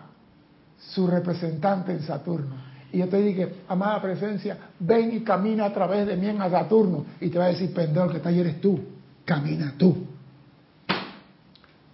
[0.78, 2.56] su representante en Saturno.
[2.94, 6.50] Y yo te dije, amada presencia, ven y camina a través de mí en a
[6.50, 7.06] Saturno.
[7.20, 8.80] Y te va a decir, pendejo, que está ahí eres tú.
[9.28, 10.08] Camina tú.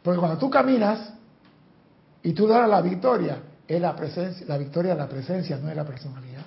[0.04, 1.14] Porque cuando tú caminas
[2.22, 5.76] y tú das la victoria, es la presencia, la victoria es la presencia, no es
[5.76, 6.44] la personalidad.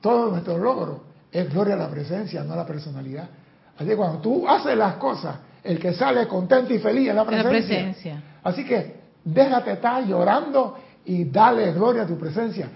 [0.00, 3.28] Todo nuestro logro es gloria a la presencia, no a la personalidad.
[3.76, 7.22] Así que cuando tú haces las cosas, el que sale contento y feliz es la
[7.22, 7.50] Es presencia.
[7.52, 8.22] la presencia.
[8.42, 12.68] Así que déjate estar llorando y dale gloria a tu presencia.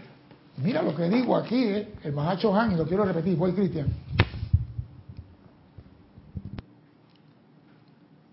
[0.59, 1.95] Mira lo que digo aquí, ¿eh?
[2.05, 3.89] el Mahacho Han, y lo quiero repetir, voy Cristian.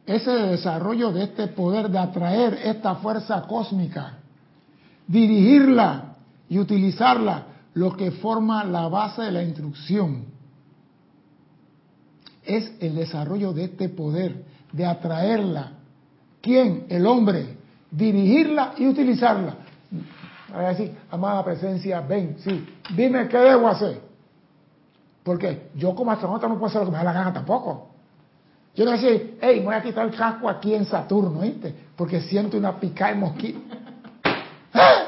[0.05, 4.19] Ese desarrollo de este poder de atraer esta fuerza cósmica,
[5.07, 6.15] dirigirla
[6.47, 10.25] y utilizarla, lo que forma la base de la instrucción,
[12.43, 15.71] es el desarrollo de este poder, de atraerla.
[16.41, 16.85] ¿Quién?
[16.89, 17.57] El hombre.
[17.89, 19.55] Dirigirla y utilizarla.
[20.53, 22.65] Voy a decir, amada presencia, ven, sí,
[22.95, 23.99] dime qué debo hacer.
[25.23, 27.94] Porque yo como astronauta no puedo hacer lo que me da la gana tampoco.
[28.75, 31.73] Yo no voy a decir, hey, voy a quitar el casco aquí en Saturno, ¿viste?
[31.95, 33.59] Porque siento una picada de mosquito.
[34.73, 35.05] ¡Ah!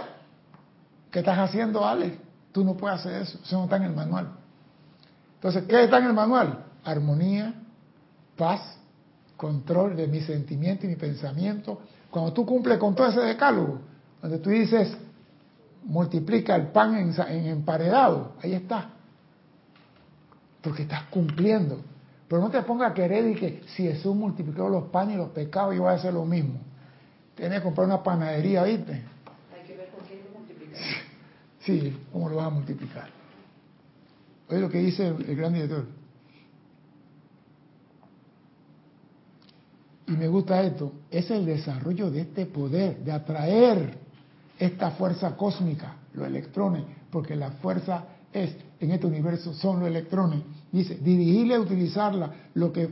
[1.12, 2.18] ¿Qué estás haciendo, Alex?
[2.54, 4.30] Tú no puedes hacer eso, eso no está en el manual.
[5.36, 6.64] Entonces, ¿qué está en el manual?
[6.86, 7.54] Armonía,
[8.38, 8.78] paz,
[9.36, 11.82] control de mi sentimiento y mi pensamiento.
[12.10, 13.82] Cuando tú cumples con todo ese decálogo,
[14.22, 14.96] donde tú dices,
[15.84, 18.92] multiplica el pan en emparedado, ahí está.
[20.62, 21.82] Porque estás cumpliendo.
[22.28, 25.30] Pero no te pongas a querer y que si Jesús multiplicó los panes y los
[25.30, 26.60] pecados, yo voy a hacer lo mismo.
[27.36, 28.94] Tienes que comprar una panadería, ¿viste?
[28.94, 30.38] Hay que ver con quién lo.
[31.60, 33.10] Sí, ¿cómo lo vas a multiplicar?
[34.50, 35.86] Oye lo que dice el, el gran director.
[40.08, 43.98] Y me gusta esto, es el desarrollo de este poder, de atraer
[44.58, 50.42] esta fuerza cósmica, los electrones, porque la fuerza es, en este universo, son los electrones.
[50.72, 52.90] Dice, dirigirle a utilizarla, lo que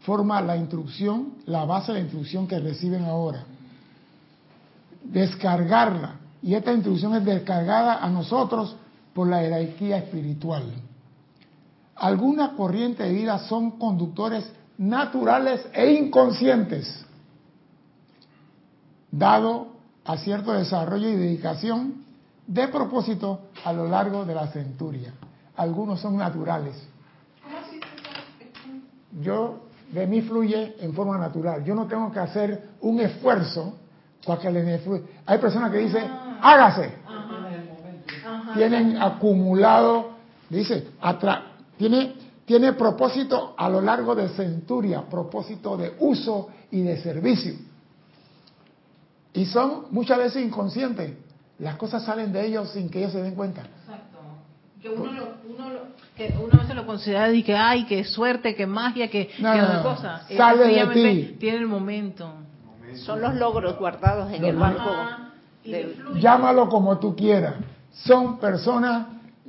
[0.00, 3.44] forma la instrucción, la base de la instrucción que reciben ahora.
[5.04, 6.16] Descargarla.
[6.42, 8.76] Y esta instrucción es descargada a nosotros
[9.12, 10.64] por la jerarquía espiritual.
[11.96, 17.04] Algunas corrientes de vida son conductores naturales e inconscientes,
[19.10, 19.68] dado
[20.06, 22.04] a cierto desarrollo y dedicación
[22.46, 25.12] de propósito a lo largo de la centuria.
[25.56, 26.74] Algunos son naturales.
[29.20, 29.60] Yo,
[29.92, 31.64] de mí fluye en forma natural.
[31.64, 33.74] Yo no tengo que hacer un esfuerzo
[34.24, 35.02] para que le fluya.
[35.26, 36.04] Hay personas que dicen,
[36.40, 36.92] hágase.
[38.54, 40.10] Tienen acumulado,
[40.48, 40.88] dice,
[41.76, 47.54] tiene, tiene propósito a lo largo de centuria, propósito de uso y de servicio.
[49.32, 51.12] Y son muchas veces inconscientes.
[51.58, 53.62] Las cosas salen de ellos sin que ellos se den cuenta.
[53.62, 54.18] Exacto.
[54.80, 55.80] Que uno, lo, uno, lo,
[56.28, 59.54] que uno a veces lo considera y que ay, que suerte, que magia, que, No,
[59.56, 59.82] no.
[59.82, 60.22] cosa.
[60.28, 61.36] Eh, Sale de ti.
[61.38, 62.30] Tiene el momento.
[62.96, 64.90] Son los logros guardados en Los el banco.
[65.64, 66.20] Del- fluye.
[66.20, 67.54] Llámalo como tú quieras.
[67.92, 69.06] Son personas,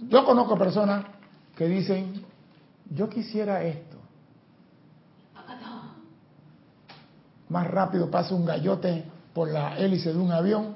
[0.09, 1.03] yo conozco personas
[1.57, 2.23] que dicen,
[2.89, 3.97] yo quisiera esto.
[7.49, 9.03] Más rápido pasa un gallote
[9.33, 10.75] por la hélice de un avión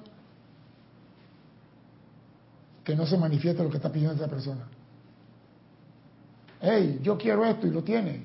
[2.83, 4.67] que no se manifiesta lo que está pidiendo esa persona.
[6.67, 8.23] Hey, yo quiero esto y lo tiene.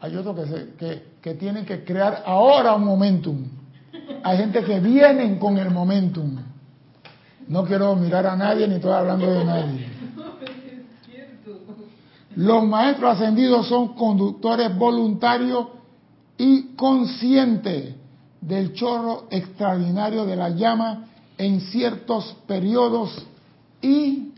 [0.00, 3.44] Hay otros que, se- que, que tienen que crear ahora un momentum.
[4.22, 6.36] Hay gente que vienen con el momentum.
[7.48, 9.86] No quiero mirar a nadie ni estoy hablando de nadie.
[12.36, 15.66] Los maestros ascendidos son conductores voluntarios
[16.36, 17.94] y conscientes
[18.40, 21.04] del chorro extraordinario de la llama
[21.38, 23.24] en ciertos periodos
[23.80, 24.32] y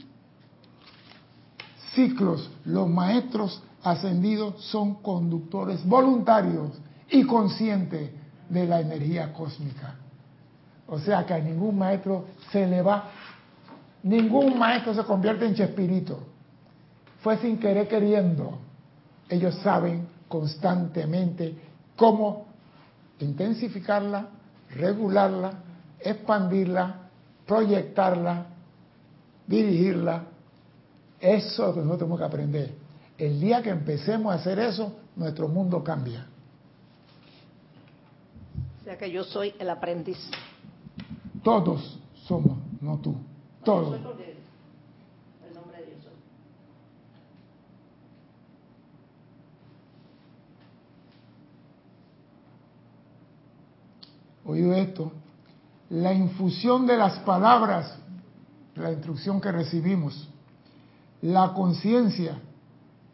[1.96, 2.48] ciclos.
[2.64, 6.70] Los maestros ascendidos son conductores voluntarios
[7.11, 8.11] y conscientes
[8.48, 9.96] de la energía cósmica.
[10.87, 13.11] O sea que a ningún maestro se le va,
[14.04, 16.20] ningún maestro se convierte en Chespirito.
[17.22, 18.59] Fue sin querer queriendo.
[19.28, 21.56] Ellos saben constantemente
[21.96, 22.46] cómo
[23.18, 24.28] intensificarla,
[24.70, 25.52] regularla,
[25.98, 27.09] expandirla,
[27.46, 28.46] proyectarla,
[29.46, 30.24] dirigirla.
[31.20, 32.74] Eso es lo que nosotros tenemos que aprender.
[33.18, 36.26] El día que empecemos a hacer eso, nuestro mundo cambia.
[38.81, 40.18] O sea que yo soy el aprendiz.
[41.42, 43.16] Todos somos, no tú.
[43.64, 43.90] Todos.
[43.90, 44.37] Soy porque
[45.48, 46.05] el nombre de Dios.
[54.44, 55.12] Oído esto,
[55.90, 57.98] la infusión de las palabras,
[58.74, 60.29] la instrucción que recibimos,
[61.27, 62.39] la conciencia,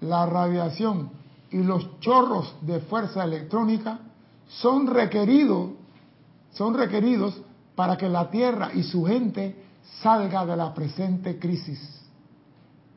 [0.03, 1.11] la radiación
[1.51, 4.01] y los chorros de fuerza electrónica
[4.49, 5.71] son requeridos,
[6.53, 7.41] son requeridos
[7.75, 9.65] para que la Tierra y su gente
[10.03, 11.81] salga de la presente crisis.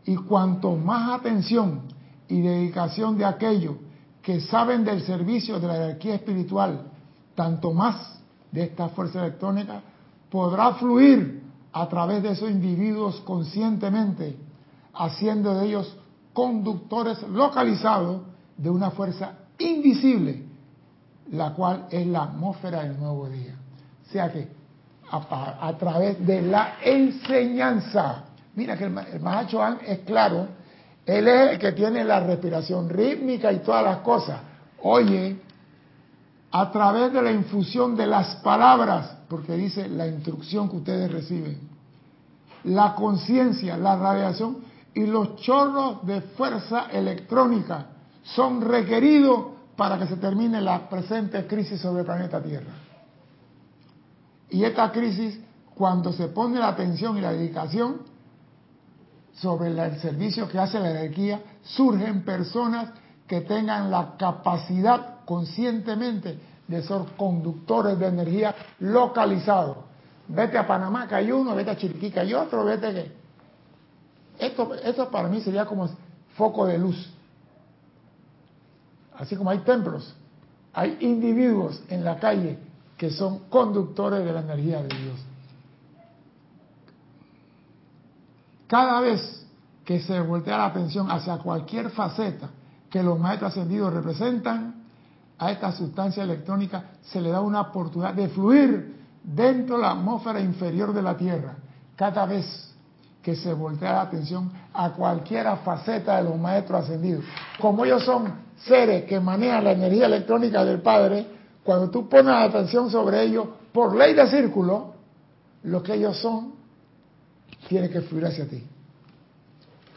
[0.05, 1.83] Y cuanto más atención
[2.27, 3.75] y dedicación de aquellos
[4.21, 6.91] que saben del servicio de la jerarquía espiritual,
[7.35, 8.19] tanto más
[8.51, 9.81] de esta fuerza electrónica
[10.29, 14.44] podrá fluir a través de esos individuos conscientemente,
[14.97, 15.95] haciendo de ellos
[16.33, 18.21] conductores localizados
[18.57, 20.43] de una fuerza invisible,
[21.31, 23.55] la cual es la atmósfera del nuevo día.
[24.07, 24.47] O sea que
[25.11, 28.23] a, través de la enseñanza,
[28.55, 30.47] mira que el, el Mahacho es claro,
[31.05, 34.39] él es el que tiene la respiración rítmica y todas las cosas.
[34.81, 35.37] Oye,
[36.51, 41.59] a través de la infusión de las palabras, porque dice la instrucción que ustedes reciben,
[42.63, 44.57] la conciencia, la radiación
[44.95, 47.87] y los chorros de fuerza electrónica
[48.23, 52.73] son requeridos para que se termine la presente crisis sobre el planeta Tierra.
[54.49, 55.37] Y esta crisis,
[55.75, 58.03] cuando se pone la atención y la dedicación
[59.33, 62.89] sobre el servicio que hace la energía, surgen personas
[63.27, 66.39] que tengan la capacidad conscientemente
[66.69, 69.77] de ser conductores de energía localizados.
[70.29, 73.24] Vete a Panamá que hay uno, vete a Chiriquí que hay otro, vete que...
[74.39, 75.89] Esto, para mí sería como
[76.35, 77.13] foco de luz.
[79.17, 80.13] Así como hay templos,
[80.73, 82.59] hay individuos en la calle
[82.97, 85.19] que son conductores de la energía de Dios.
[88.67, 89.45] Cada vez
[89.85, 92.49] que se voltea la atención hacia cualquier faceta
[92.89, 94.85] que los maestros ascendidos representan,
[95.37, 100.39] a esta sustancia electrónica se le da una oportunidad de fluir dentro de la atmósfera
[100.39, 101.55] inferior de la Tierra.
[101.95, 102.73] Cada vez
[103.25, 107.25] que se voltea la atención a cualquiera faceta de los maestros ascendidos.
[107.59, 111.25] Como ellos son seres que manejan la energía electrónica del Padre,
[111.63, 114.93] cuando tú pones la atención sobre ellos, por ley de círculo,
[115.63, 116.53] lo que ellos son
[117.67, 118.63] tiene que fluir hacia ti.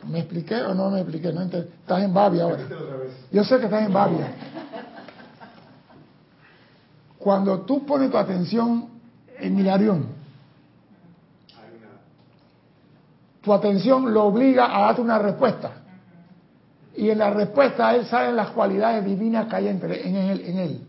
[0.09, 1.31] ¿Me expliqué o no me expliqué?
[1.31, 2.65] No estás en Babia ahora.
[3.31, 4.33] Yo sé que estás en Babia.
[7.19, 8.89] Cuando tú pones tu atención
[9.39, 10.18] en Milarión,
[13.49, 15.71] tu atención lo obliga a darte una respuesta.
[16.95, 20.59] Y en la respuesta él salen las cualidades divinas que hay entre, en, él, en
[20.59, 20.81] él.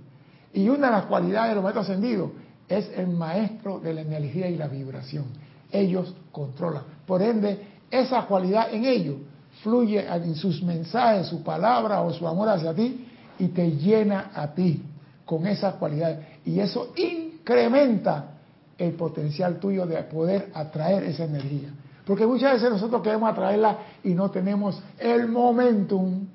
[0.53, 2.31] Y una de las cualidades de los maestros ascendidos
[2.67, 5.23] es el maestro de la energía y la vibración.
[5.71, 6.83] Ellos controlan.
[7.07, 9.15] Por ende, esa cualidad en ellos
[9.63, 13.07] fluye en sus mensajes, su palabra o su amor hacia ti
[13.39, 14.83] y te llena a ti
[15.23, 16.25] con esas cualidades.
[16.43, 18.31] Y eso incrementa
[18.77, 21.69] el potencial tuyo de poder atraer esa energía.
[22.09, 26.25] Porque muchas veces nosotros queremos atraerla y no tenemos el momentum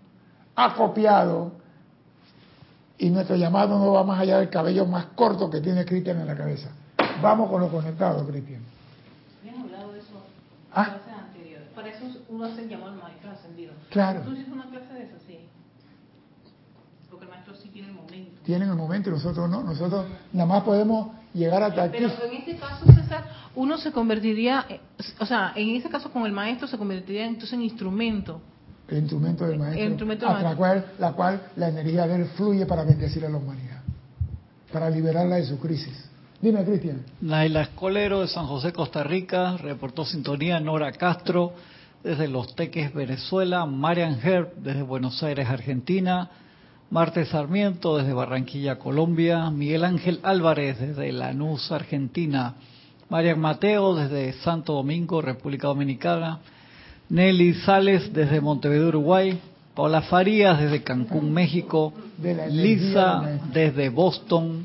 [0.54, 1.50] acopiado
[2.96, 6.28] y nuestro llamado no va más allá del cabello más corto que tiene Cristian en
[6.28, 6.70] la cabeza.
[7.20, 8.62] Vamos con lo conectado, Cristian.
[9.42, 10.14] Bien hablado de eso
[10.72, 10.96] ¿Ah?
[11.26, 11.66] anteriores.
[11.74, 13.72] Para eso uno hace llamado al maestro ascendido.
[13.90, 14.20] Claro.
[14.20, 15.16] ¿Tú hiciste una clase de eso?
[15.26, 15.40] Sí.
[17.10, 18.40] Porque el maestro sí tiene el momento.
[18.44, 19.64] Tienen el momento y nosotros no.
[19.64, 21.98] Nosotros nada más podemos llegar hasta aquí.
[21.98, 23.24] Pero en este caso, César,
[23.54, 24.80] uno se convertiría, eh,
[25.18, 28.40] o sea, en ese caso con el maestro se convertiría entonces en instrumento.
[28.88, 29.82] El instrumento del maestro.
[29.82, 30.58] El instrumento del a la maestro.
[30.58, 33.82] cual, la cual la energía de él fluye para bendecir a la humanidad.
[34.72, 36.08] Para liberarla de su crisis.
[36.40, 37.02] Dime, Cristian.
[37.20, 41.54] Naila Escolero de San José, Costa Rica, reportó sintonía Nora Castro
[42.02, 46.28] desde Los Teques, Venezuela, Marian Herb desde Buenos Aires, Argentina,
[46.94, 52.54] Marte Sarmiento desde Barranquilla, Colombia, Miguel Ángel Álvarez desde Lanús, Argentina,
[53.08, 56.38] Marian Mateo desde Santo Domingo, República Dominicana,
[57.08, 59.40] Nelly Sales desde Montevideo, Uruguay,
[59.74, 64.64] Paula Farías desde Cancún, México, De Lisa desde Boston,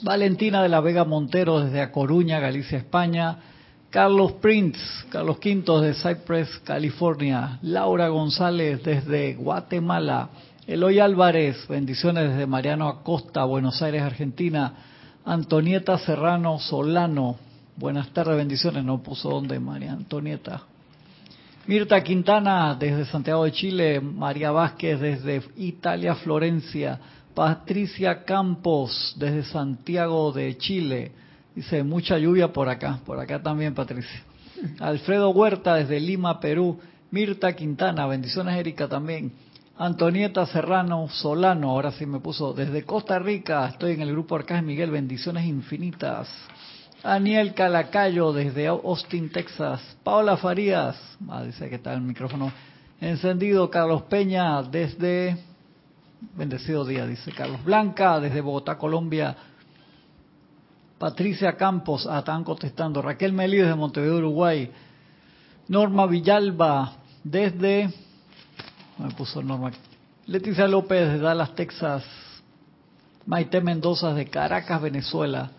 [0.00, 3.36] Valentina de la Vega Montero desde A Coruña, Galicia, España.
[3.90, 7.60] Carlos Prince, Carlos Quintos de Cypress, California.
[7.62, 10.30] Laura González desde Guatemala.
[10.66, 14.72] Eloy Álvarez, bendiciones desde Mariano Acosta, Buenos Aires, Argentina.
[15.26, 17.36] Antonieta Serrano Solano,
[17.76, 18.82] buenas tardes, bendiciones.
[18.82, 20.62] No puso dónde, María Antonieta.
[21.66, 26.98] Mirta Quintana desde Santiago de Chile, María Vázquez desde Italia, Florencia,
[27.34, 31.12] Patricia Campos desde Santiago de Chile,
[31.54, 34.22] dice mucha lluvia por acá, por acá también Patricia.
[34.80, 39.30] Alfredo Huerta desde Lima, Perú, Mirta Quintana, bendiciones Erika también.
[39.76, 44.64] Antonieta Serrano Solano, ahora sí me puso, desde Costa Rica, estoy en el grupo Arcángel
[44.64, 46.28] Miguel, bendiciones infinitas.
[47.02, 49.80] Daniel Calacayo desde Austin, Texas.
[50.04, 50.96] Paola Farías,
[51.28, 52.52] ah, dice que está el micrófono
[53.00, 53.68] encendido.
[53.68, 55.36] Carlos Peña desde
[56.36, 59.36] Bendecido día, dice Carlos Blanca desde Bogotá, Colombia.
[60.98, 63.02] Patricia Campos, ah, están contestando.
[63.02, 64.70] Raquel Melí desde Montevideo, Uruguay.
[65.66, 66.92] Norma Villalba
[67.24, 67.90] desde
[68.98, 69.72] me puso Norma.
[70.26, 72.04] Leticia López de Dallas, Texas.
[73.26, 75.50] Maite Mendoza de Caracas, Venezuela.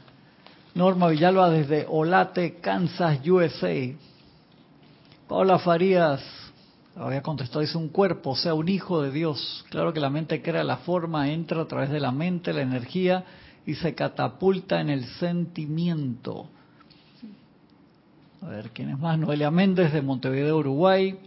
[0.73, 3.93] Norma Villalba desde Olate, Kansas, USA.
[5.27, 6.21] Paula Farías,
[6.95, 9.65] había contestado, dice un cuerpo, o sea, un hijo de Dios.
[9.69, 13.23] Claro que la mente crea la forma, entra a través de la mente, la energía,
[13.65, 16.47] y se catapulta en el sentimiento.
[18.41, 19.17] A ver, ¿quién es más?
[19.17, 21.17] Noelia Méndez de Montevideo, Uruguay.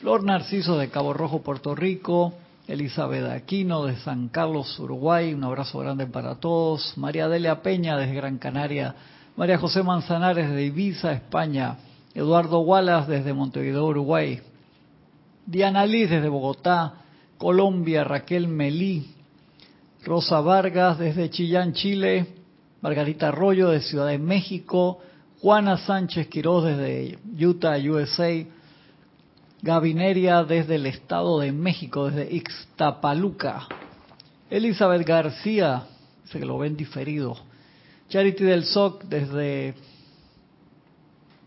[0.00, 2.34] Flor Narciso de Cabo Rojo, Puerto Rico.
[2.68, 5.32] Elizabeth Aquino de San Carlos, Uruguay.
[5.32, 6.92] Un abrazo grande para todos.
[6.98, 8.94] María Delia Peña desde Gran Canaria.
[9.36, 11.78] María José Manzanares de Ibiza, España.
[12.14, 14.42] Eduardo Wallace desde Montevideo, Uruguay.
[15.46, 16.96] Diana Liz desde Bogotá,
[17.38, 18.04] Colombia.
[18.04, 19.14] Raquel Melí.
[20.04, 22.26] Rosa Vargas desde Chillán, Chile.
[22.82, 24.98] Margarita Arroyo de Ciudad de México.
[25.40, 28.55] Juana Sánchez Quiroz desde Utah, USA.
[29.66, 33.66] Gabineria desde el Estado de México, desde Ixtapaluca.
[34.48, 35.82] Elizabeth García,
[36.22, 37.36] dice que lo ven diferido.
[38.08, 39.74] Charity del SOC desde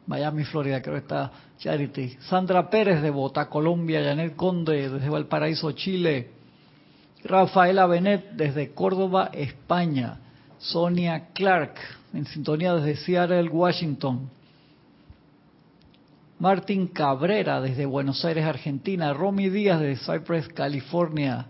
[0.05, 2.17] Miami, Florida, creo que está Charity.
[2.20, 4.03] Sandra Pérez de Bota, Colombia.
[4.03, 6.32] Janet Conde desde Valparaíso, Chile.
[7.24, 10.20] Rafaela Benet desde Córdoba, España.
[10.57, 11.76] Sonia Clark
[12.13, 14.30] en sintonía desde Seattle, Washington.
[16.39, 19.13] Martín Cabrera desde Buenos Aires, Argentina.
[19.13, 21.47] Romy Díaz desde Cypress, California.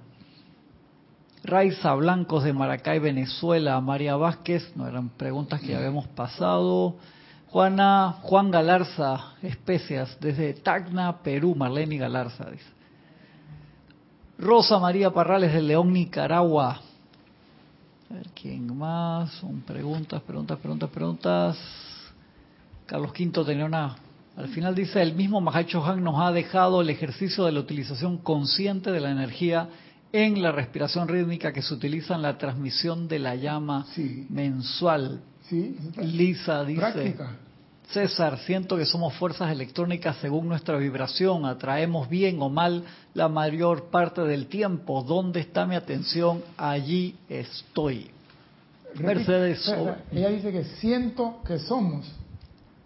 [1.43, 3.79] Raiza Blancos de Maracay, Venezuela.
[3.81, 6.95] María Vázquez, no eran preguntas que habíamos pasado.
[7.51, 11.53] Juana, Juan Galarza, Especias, desde Tacna, Perú.
[11.53, 12.47] Marlene Galarza.
[14.39, 16.81] Rosa María Parrales de León, Nicaragua.
[18.09, 19.29] A ver, ¿quién más?
[19.33, 21.57] Son preguntas, preguntas, preguntas, preguntas.
[22.87, 24.09] Carlos Quinto tenía una...
[24.39, 28.19] Al final dice, el mismo Mahacho Han nos ha dejado el ejercicio de la utilización
[28.19, 29.67] consciente de la energía
[30.13, 34.25] en la respiración rítmica que se utiliza en la transmisión de la llama Sí.
[34.29, 35.19] mensual.
[35.49, 37.35] Sí, Lisa dice, práctica.
[37.89, 43.89] César, siento que somos fuerzas electrónicas según nuestra vibración, atraemos bien o mal la mayor
[43.89, 45.03] parte del tiempo.
[45.03, 46.43] ¿Dónde está mi atención?
[46.55, 48.09] Allí estoy.
[48.95, 49.69] Mercedes.
[50.13, 52.09] Ella dice que siento que somos.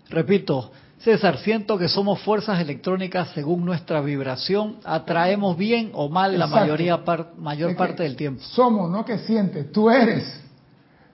[0.09, 0.71] Repito,
[1.03, 7.03] César, siento que somos fuerzas electrónicas según nuestra vibración, atraemos bien o mal la mayoría
[7.03, 8.41] par- mayor Es parte del tiempo.
[8.41, 10.41] Somos, no que sientes, tú eres.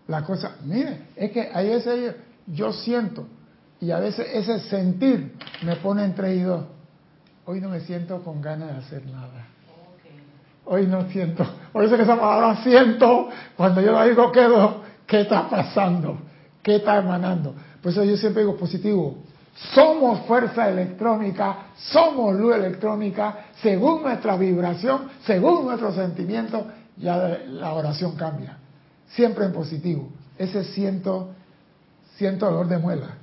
[0.08, 2.16] La cosa, mire, es que hay veces
[2.48, 3.26] yo, yo siento
[3.82, 5.34] y a veces ese sentir
[5.64, 6.66] me pone entre y dos.
[7.46, 9.48] Hoy no me siento con ganas de hacer nada.
[10.66, 11.44] Hoy no siento.
[11.72, 16.20] Por eso que esa palabra siento, cuando yo la digo quedo, ¿qué está pasando?
[16.62, 17.56] ¿Qué está emanando?
[17.82, 19.24] Por eso yo siempre digo positivo.
[19.74, 26.66] Somos fuerza electrónica, somos luz electrónica, según nuestra vibración, según nuestro sentimiento,
[26.98, 28.58] ya la oración cambia.
[29.10, 30.10] Siempre en positivo.
[30.38, 31.32] Ese siento,
[32.16, 33.18] siento dolor de muela.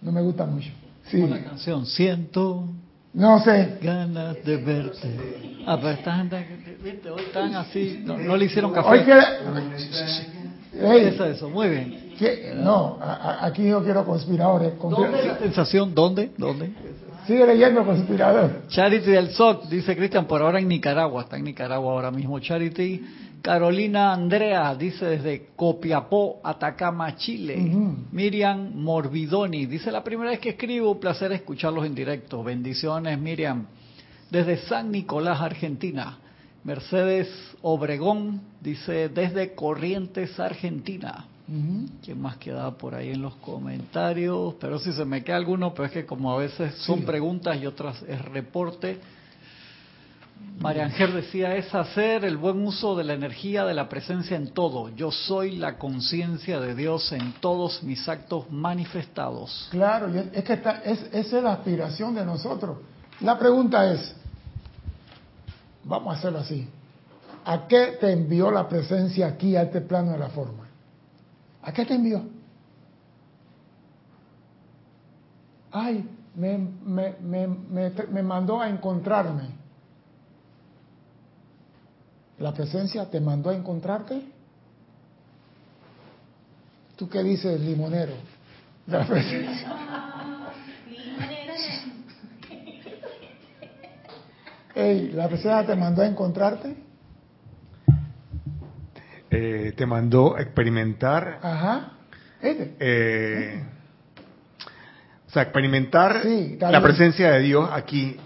[0.00, 0.70] No me gusta mucho.
[1.06, 1.26] Sí.
[1.26, 2.68] La canción, siento
[3.12, 3.78] No sé.
[3.82, 5.58] ganas de verte.
[5.66, 8.88] Ah, pero esta gente, viste, hoy están así, no, no le hicieron café.
[8.90, 9.22] Hoy quiere...
[10.72, 12.14] Ey, Eso, eso, muy bien.
[12.18, 12.52] ¿qué?
[12.56, 14.74] No, a- a- aquí yo quiero conspiradores.
[14.74, 15.94] Conspira- ¿Dónde la sensación?
[15.94, 16.30] ¿Dónde?
[16.36, 16.70] ¿Dónde?
[17.26, 18.62] Sigue leyendo conspirador.
[18.68, 23.02] Charity del SOC, dice Cristian, por ahora en Nicaragua, está en Nicaragua ahora mismo Charity.
[23.42, 27.56] Carolina Andrea, dice desde Copiapó, Atacama, Chile.
[28.12, 32.44] Miriam Morbidoni, dice la primera vez que escribo, un placer escucharlos en directo.
[32.44, 33.66] Bendiciones, Miriam.
[34.30, 36.18] Desde San Nicolás, Argentina.
[36.64, 37.28] Mercedes
[37.62, 41.26] Obregón, dice desde Corrientes, Argentina.
[42.04, 44.54] ¿Quién más queda por ahí en los comentarios?
[44.60, 47.04] Pero si se me queda alguno, pero es que como a veces son Sí.
[47.06, 49.00] preguntas y otras es reporte.
[50.60, 54.52] María Ángel decía, es hacer el buen uso de la energía de la presencia en
[54.52, 54.88] todo.
[54.90, 59.68] Yo soy la conciencia de Dios en todos mis actos manifestados.
[59.70, 62.78] Claro, y es que está- es, esa es la aspiración de nosotros.
[63.20, 64.14] La pregunta es,
[65.84, 66.68] vamos a hacerlo así,
[67.44, 70.68] ¿a qué te envió la presencia aquí a este plano de la forma?
[71.62, 72.22] ¿A qué te envió?
[75.72, 77.46] Ay, me, me, me,
[78.10, 79.48] me, mandó a encontrarme.
[82.38, 84.22] ¿La presencia te mandó a encontrarte?
[86.96, 88.14] ¿Tú qué dices, limonero?
[88.86, 89.76] La presencia.
[94.80, 96.74] Ey, ¿la presencia te mandó a encontrarte?
[99.30, 101.92] Eh, te mandó a experimentar, Ajá.
[102.40, 102.76] Este.
[102.80, 103.62] eh,
[105.26, 108.18] o sea, experimentar Sí, la presencia de Dios aquí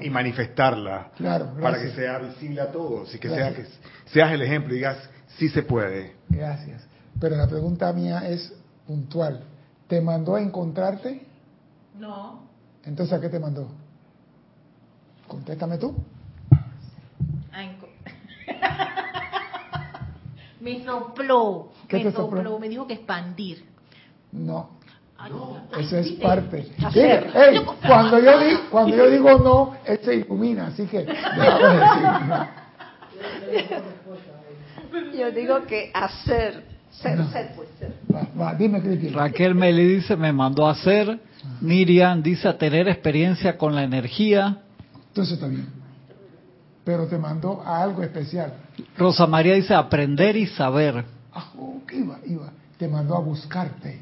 [0.00, 3.66] y, manifestarla Claro, para que sea visible a todos y que, sea, que
[4.06, 4.96] seas el ejemplo y digas,
[5.36, 6.14] sí se puede.
[6.28, 6.86] Gracias.
[7.20, 8.54] Pero la pregunta mía es
[8.86, 9.42] puntual.
[9.88, 11.26] ¿Te mandó a encontrarte?
[11.98, 12.46] No.
[12.84, 13.68] Entonces, ¿a qué te mandó?
[15.28, 15.94] Contéstame tú.
[20.60, 21.70] me sopló.
[21.86, 22.38] ¿Qué me te sopló?
[22.42, 22.58] sopló.
[22.58, 23.64] Me dijo que expandir.
[24.32, 24.70] No.
[25.20, 25.32] Ay,
[25.80, 26.68] Eso es parte.
[27.86, 32.06] Cuando yo di- cuando yo digo no, él se ilumina, así que déjame decir.
[35.18, 37.28] Yo digo que hacer, ser, No.
[37.30, 37.92] ser, pues ser.
[38.14, 39.08] Va, va, dime, Cristi.
[39.08, 41.18] Raquel Meli dice, me mandó a hacer.
[41.60, 44.58] Miriam dice, a tener experiencia con la energía.
[45.08, 45.68] Entonces está bien.
[46.84, 48.52] Pero te mandó a algo especial.
[48.96, 51.04] Rosa María dice, aprender y saber.
[51.34, 52.50] Ah, oh, que iba, iba.
[52.78, 54.00] Te mandó a buscarte.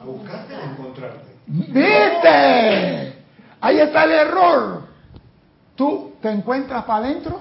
[0.00, 1.30] A buscarte a encontrarte.
[1.46, 3.24] ¿Viste?
[3.60, 4.82] Ahí está el error.
[5.76, 7.40] Tú te encuentras para adentro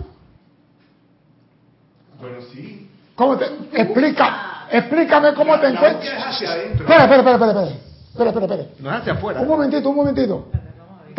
[2.19, 2.89] Bueno, sí.
[3.15, 6.41] ¿Cómo te, explica, explícame cómo La- te encuentras.
[6.41, 7.71] Espera, espera, espera, espera, espera,
[8.13, 8.69] espera, espera, espera.
[8.79, 9.41] No es hacia afuera.
[9.41, 10.47] Un momentito, un momentito.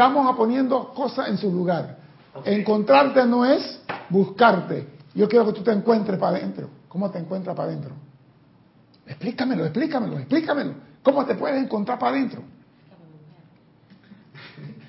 [0.00, 1.98] Estamos poniendo cosas en su lugar.
[2.46, 4.86] Encontrarte no es buscarte.
[5.14, 6.70] Yo quiero que tú te encuentres para adentro.
[6.88, 7.90] ¿Cómo te encuentras para adentro?
[9.06, 10.72] Explícamelo, explícamelo, explícamelo.
[11.02, 12.40] ¿Cómo te puedes encontrar para adentro?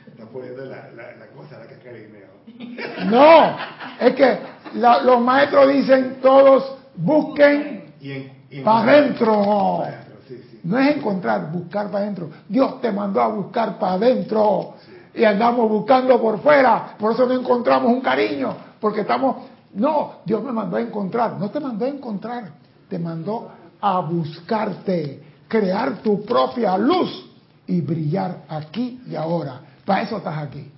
[0.08, 3.10] Está poniendo la, la, la cosa, la guineo.
[3.12, 3.58] No,
[4.00, 4.40] es que
[4.76, 9.78] la- los maestros dicen todos busquen Y en, y en- para adentro.
[9.80, 10.60] Para adentro, sí, sí.
[10.64, 12.30] No es encontrar, buscar para adentro.
[12.48, 14.76] Dios te mandó a buscar para adentro.
[15.14, 16.96] Y andamos buscando por fuera.
[16.98, 18.56] Por eso no encontramos un cariño.
[18.80, 19.48] Porque estamos...
[19.74, 21.38] No, Dios me mandó a encontrar.
[21.40, 22.52] No te mandó a encontrar.
[22.90, 25.24] Te mandó a buscarte.
[25.48, 27.30] Crear tu propia luz.
[27.68, 29.62] Y brillar aquí y ahora.
[29.86, 30.72] Para eso estás aquí.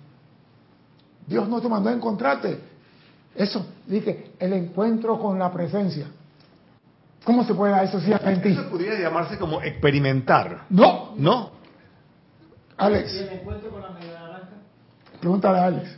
[1.25, 2.59] Dios no te mandó a encontrarte.
[3.36, 6.07] Eso, dije, el encuentro con la presencia.
[7.23, 8.11] ¿Cómo se puede dar eso si?
[8.11, 10.65] Eso podría llamarse como experimentar.
[10.69, 11.51] No, ¿No?
[12.77, 13.13] Alex.
[13.13, 14.22] ¿Y el encuentro con la?
[15.24, 15.89] Pregúntale a Alex.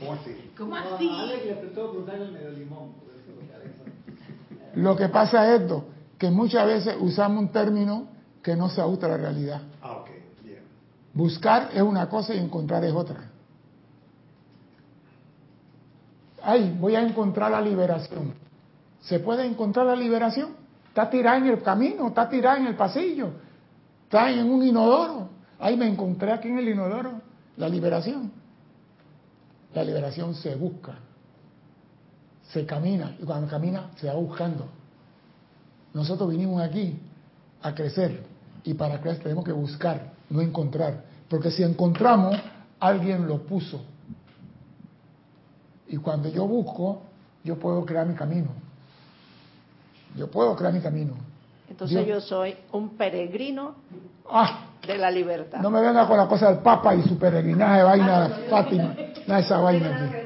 [0.00, 0.50] ¿Cómo así?
[0.56, 2.92] ¿Cómo No, a Alex le prestó preguntar el medio limón.
[2.94, 5.84] por eso lo que Alex- Lo que pasa es esto,
[6.16, 8.06] que muchas veces usamos un término
[8.42, 9.60] que no se ajusta a la realidad.
[9.82, 10.08] Ah, ok,
[10.42, 10.60] bien.
[11.12, 13.16] Buscar es una cosa y encontrar es otra.
[16.42, 18.32] Ay, voy a encontrar la liberación.
[19.02, 20.52] ¿Se puede encontrar la liberación?
[20.88, 23.28] Está tirada en el camino, está tirada en el pasillo,
[24.04, 25.28] está en un inodoro.
[25.60, 27.20] Ay, me encontré aquí en el inodoro
[27.56, 28.30] la liberación.
[29.74, 30.94] La liberación se busca,
[32.50, 34.66] se camina, y cuando camina se va buscando.
[35.94, 36.98] Nosotros vinimos aquí
[37.62, 38.22] a crecer
[38.64, 41.04] y para crecer tenemos que buscar, no encontrar.
[41.28, 42.36] Porque si encontramos,
[42.80, 43.80] alguien lo puso.
[45.88, 47.02] Y cuando yo busco,
[47.44, 48.48] yo puedo crear mi camino.
[50.16, 51.14] Yo puedo crear mi camino.
[51.68, 53.74] Entonces Dios- yo soy un peregrino
[54.30, 55.60] Ah, de la libertad.
[55.60, 58.94] no me venga con la cosa del Papa y su peregrinaje de vaina de Fátima.
[59.26, 60.16] Nada de esa vaina aquí.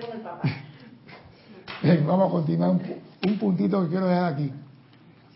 [1.82, 2.96] Bien, vamos a continuar un, pu-
[3.26, 4.50] un puntito que quiero dejar aquí.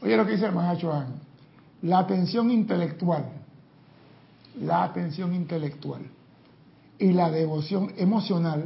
[0.03, 1.21] Oye lo que dice el Mahacho Han.
[1.83, 3.25] La atención intelectual,
[4.61, 6.03] la atención intelectual
[6.99, 8.65] y la devoción emocional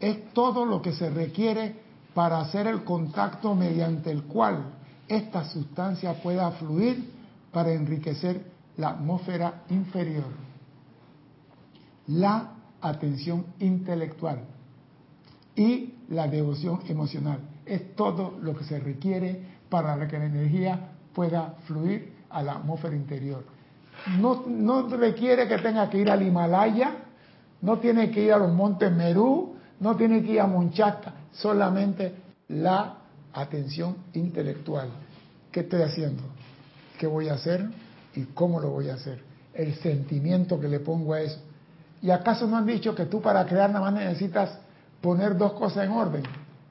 [0.00, 1.74] es todo lo que se requiere
[2.14, 4.64] para hacer el contacto mediante el cual
[5.08, 7.10] esta sustancia pueda fluir
[7.52, 8.42] para enriquecer
[8.76, 10.24] la atmósfera inferior.
[12.08, 14.44] La atención intelectual
[15.54, 17.40] y la devoción emocional.
[17.64, 22.94] Es todo lo que se requiere para que la energía pueda fluir a la atmósfera
[22.94, 23.44] interior.
[24.20, 26.92] No, no requiere que tenga que ir al Himalaya,
[27.62, 32.14] no tiene que ir a los montes Merú, no tiene que ir a Monchata, solamente
[32.48, 32.98] la
[33.32, 34.88] atención intelectual.
[35.50, 36.22] ¿Qué estoy haciendo?
[36.98, 37.68] ¿Qué voy a hacer?
[38.16, 39.20] ¿Y cómo lo voy a hacer?
[39.54, 41.38] El sentimiento que le pongo a eso.
[42.02, 44.58] ¿Y acaso no han dicho que tú para crear nada más necesitas
[45.00, 46.22] poner dos cosas en orden?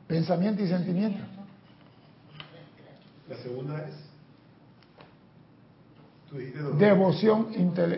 [0.08, 1.20] Pensamiento y sentimiento.
[3.30, 3.96] La segunda es.
[6.30, 6.78] Tú dijiste dos.
[6.78, 7.48] Devoción,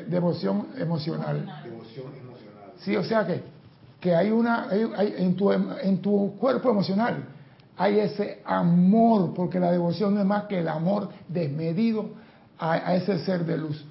[0.10, 1.46] devoción emocional.
[1.64, 2.72] Devoción emocional.
[2.80, 3.42] Sí, o sea que,
[4.00, 7.24] que hay una, hay- hay- en, tu, en tu cuerpo emocional
[7.80, 12.10] hay ese amor, porque la devoción no es más que el amor desmedido
[12.60, 13.84] a, a ese ser de luz.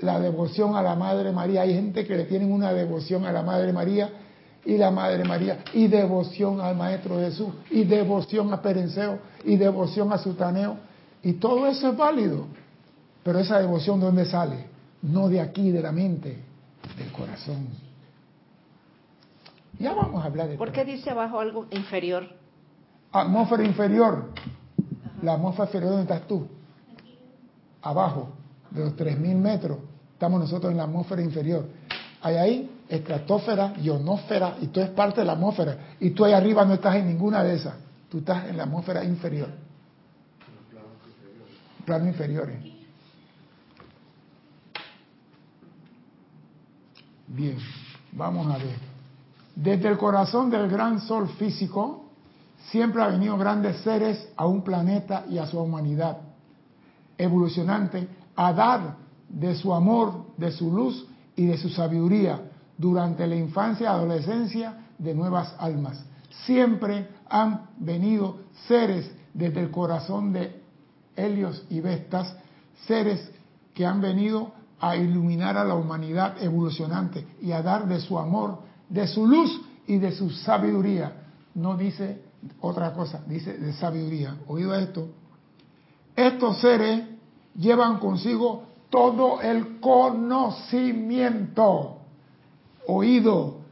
[0.00, 3.42] La devoción a la Madre María, hay gente que le tienen una devoción a la
[3.42, 4.10] Madre María
[4.64, 10.10] y la Madre María, y devoción al Maestro Jesús, y devoción a Perenceo, y devoción
[10.10, 10.78] a Sutaneo,
[11.22, 12.46] y todo eso es válido.
[13.22, 14.66] Pero esa devoción, ¿de dónde sale?
[15.02, 16.38] No de aquí, de la mente,
[16.96, 17.68] del corazón.
[19.78, 22.26] Ya vamos a hablar de ¿Por qué dice abajo algo inferior?
[23.12, 24.30] atmósfera inferior.
[25.22, 26.48] La atmósfera inferior, ¿dónde estás tú?
[27.84, 28.30] Abajo,
[28.70, 29.78] de los 3.000 metros,
[30.14, 31.68] estamos nosotros en la atmósfera inferior.
[32.22, 35.96] Hay ahí estratosfera, ionósfera, y tú es parte de la atmósfera.
[36.00, 37.74] Y tú ahí arriba no estás en ninguna de esas.
[38.08, 39.50] Tú estás en la atmósfera inferior.
[41.84, 42.56] Plano inferiores.
[47.26, 47.58] Bien,
[48.12, 48.78] vamos a ver.
[49.54, 52.06] Desde el corazón del gran sol físico,
[52.70, 56.33] siempre ha venido grandes seres a un planeta y a su humanidad
[57.18, 58.96] evolucionante a dar
[59.28, 61.06] de su amor, de su luz
[61.36, 62.40] y de su sabiduría
[62.76, 66.04] durante la infancia y adolescencia de nuevas almas.
[66.44, 70.62] Siempre han venido seres desde el corazón de
[71.16, 72.36] Helios y Vestas,
[72.86, 73.30] seres
[73.72, 78.58] que han venido a iluminar a la humanidad evolucionante y a dar de su amor,
[78.88, 81.12] de su luz y de su sabiduría.
[81.54, 82.22] No dice
[82.60, 84.36] otra cosa, dice de sabiduría.
[84.46, 85.08] Oído esto.
[86.16, 87.04] Estos seres
[87.56, 91.98] llevan consigo todo el conocimiento.
[92.86, 93.64] Oído.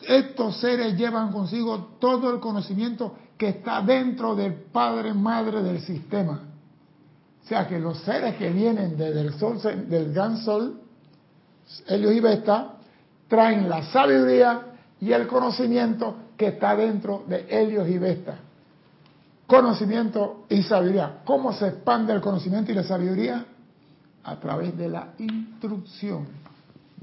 [0.00, 6.42] Estos seres llevan consigo todo el conocimiento que está dentro del Padre Madre del sistema.
[7.44, 10.80] O sea que los seres que vienen desde el sol, del gran sol,
[11.86, 12.76] Helios y Vesta,
[13.28, 14.62] traen la sabiduría
[15.00, 18.38] y el conocimiento que está dentro de Helios y Vesta.
[19.46, 21.20] Conocimiento y sabiduría.
[21.24, 23.44] ¿Cómo se expande el conocimiento y la sabiduría?
[24.24, 26.26] A través de la instrucción.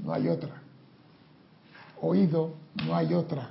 [0.02, 0.60] No hay otra.
[2.00, 3.50] Oído, no hay otra.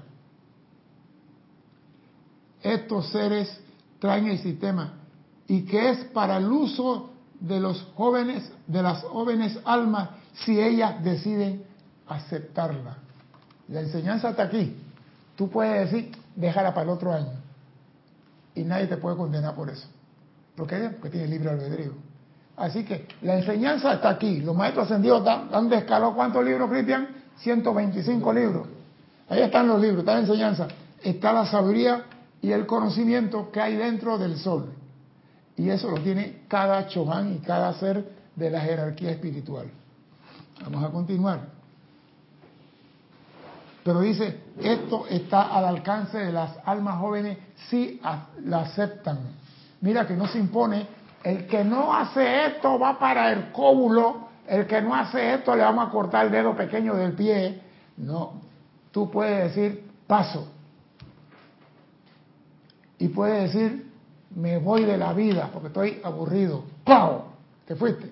[2.62, 3.60] Estos seres
[4.00, 4.94] traen el sistema
[5.48, 11.04] y que es para el uso de los jóvenes, de las jóvenes almas, si ellas
[11.04, 11.64] deciden
[12.08, 12.98] aceptarla.
[13.70, 14.76] La enseñanza está aquí.
[15.36, 17.41] Tú puedes decir, déjala para el otro año.
[18.56, 19.88] Y nadie te puede condenar por eso.
[20.56, 20.90] ¿Por qué?
[21.00, 21.94] Porque tiene libre albedrío.
[22.58, 24.42] Así que la enseñanza está aquí.
[24.42, 27.08] Los maestros ascendidos han descalado cuántos libros, Cristian?
[27.40, 28.68] 125 libros.
[29.30, 30.68] Ahí están los libros, está la enseñanza.
[31.02, 32.04] Está la sabiduría
[32.42, 34.74] y el conocimiento que hay dentro del sol.
[35.56, 39.68] Y eso lo tiene cada Chohan y cada ser de la jerarquía espiritual.
[40.64, 41.61] Vamos a continuar.
[43.84, 47.38] Pero dice, esto está al alcance de las almas jóvenes
[47.70, 48.00] si
[48.44, 49.20] la aceptan.
[49.82, 50.86] Mira que no se impone,
[51.24, 55.64] el que no hace esto va para el cóbulo, el que no hace esto le
[55.64, 57.60] vamos a cortar el dedo pequeño del pie.
[57.98, 58.34] No,
[58.92, 60.48] tú puedes decir, paso.
[63.00, 63.92] Y puedes decir,
[64.36, 66.66] me voy de la vida porque estoy aburrido.
[66.84, 67.24] ¡Pau!
[67.66, 68.12] Te fuiste.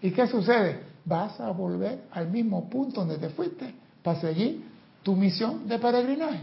[0.00, 0.84] ¿Y qué sucede?
[1.04, 4.64] Vas a volver al mismo punto donde te fuiste para seguir
[5.02, 6.40] tu misión de peregrinaje.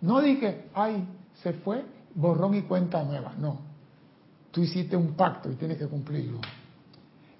[0.00, 1.04] No dije, ay,
[1.42, 1.84] se fue,
[2.14, 3.32] borrón y cuenta nueva.
[3.38, 3.60] No.
[4.50, 6.40] Tú hiciste un pacto y tienes que cumplirlo.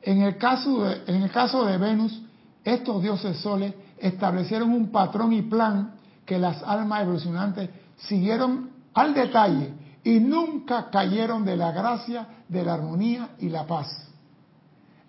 [0.00, 2.22] En el caso de, en el caso de Venus,
[2.64, 5.94] estos dioses soles establecieron un patrón y plan
[6.24, 12.74] que las almas evolucionantes siguieron al detalle y nunca cayeron de la gracia, de la
[12.74, 14.08] armonía y la paz.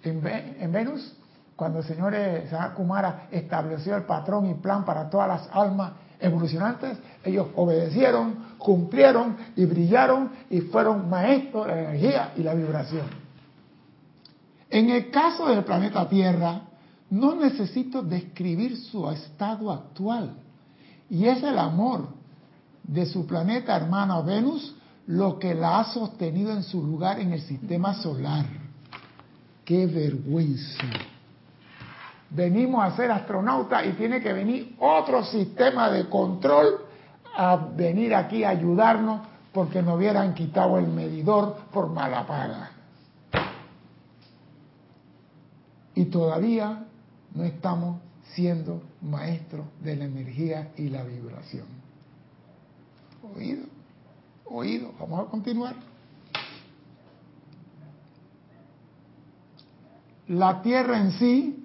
[0.04, 1.16] En, en Venus
[1.64, 2.46] cuando el señor eh,
[2.76, 9.64] Kumara estableció el patrón y plan para todas las almas evolucionantes, ellos obedecieron, cumplieron y
[9.64, 13.06] brillaron y fueron maestros de la energía y la vibración.
[14.70, 16.64] En el caso del planeta Tierra,
[17.10, 20.34] no necesito describir su estado actual.
[21.10, 22.10] Y es el amor
[22.84, 24.76] de su planeta hermana Venus
[25.08, 28.48] lo que la ha sostenido en su lugar en el sistema solar.
[29.64, 31.13] ¡Qué vergüenza!
[32.34, 36.86] Venimos a ser astronautas y tiene que venir otro sistema de control
[37.36, 39.22] a venir aquí a ayudarnos
[39.52, 42.72] porque nos hubieran quitado el medidor por mala paga.
[45.96, 46.86] Y todavía
[47.36, 48.02] no estamos
[48.34, 51.68] siendo maestros de la energía y la vibración.
[53.36, 53.66] Oído,
[54.46, 55.76] oído, vamos a continuar.
[60.28, 61.63] La Tierra en sí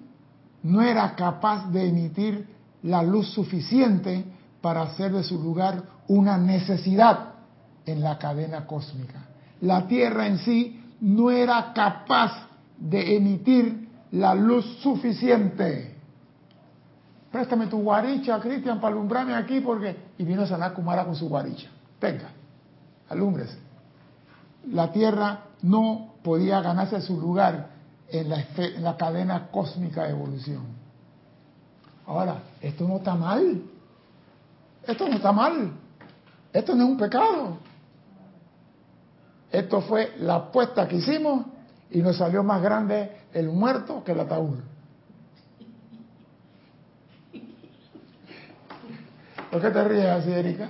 [0.63, 2.47] no era capaz de emitir
[2.83, 4.25] la luz suficiente
[4.61, 7.33] para hacer de su lugar una necesidad
[7.85, 9.25] en la cadena cósmica.
[9.61, 12.47] La Tierra en sí no era capaz
[12.77, 15.95] de emitir la luz suficiente.
[17.31, 20.09] Préstame tu guaricha, Cristian, para alumbrarme aquí porque...
[20.17, 20.43] Y vino
[20.73, 21.69] Kumara con su guaricha.
[22.01, 22.29] Venga,
[23.07, 23.57] alumbrese.
[24.71, 27.78] La Tierra no podía ganarse su lugar
[28.11, 30.63] en la, cadena cósmica de evolución.
[32.05, 33.61] Ahora, esto no está mal.
[34.85, 35.71] Esto no está mal.
[36.51, 37.57] Esto no es un pecado.
[39.51, 41.45] Esto fue la apuesta que hicimos
[41.91, 44.59] y nos salió más grande el muerto que el ataúd.
[49.51, 50.69] ¿Por qué te ríes así, Erika?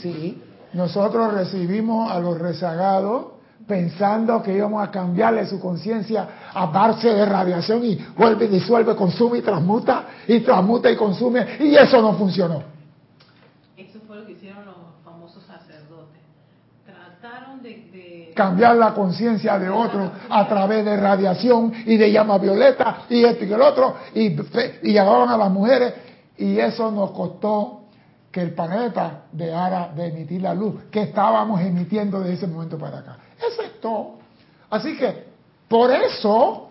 [0.00, 0.42] Sí,
[0.72, 3.35] nosotros recibimos a los rezagados
[3.66, 9.38] pensando que íbamos a cambiarle su conciencia a darse de radiación y vuelve, disuelve, consume
[9.38, 12.62] y transmuta, y transmuta y consume, y eso no funcionó.
[13.76, 16.20] Eso fue lo que hicieron los famosos sacerdotes.
[16.84, 18.32] Trataron de...
[18.36, 23.44] cambiar la conciencia de otro a través de radiación y de llama violeta y esto
[23.44, 24.26] y el otro, y,
[24.82, 25.92] y llevaban a las mujeres,
[26.38, 27.80] y eso nos costó
[28.30, 32.98] que el planeta dejara de emitir la luz que estábamos emitiendo de ese momento para
[32.98, 33.16] acá.
[33.38, 34.14] Eso es todo.
[34.70, 35.24] Así que,
[35.68, 36.68] por eso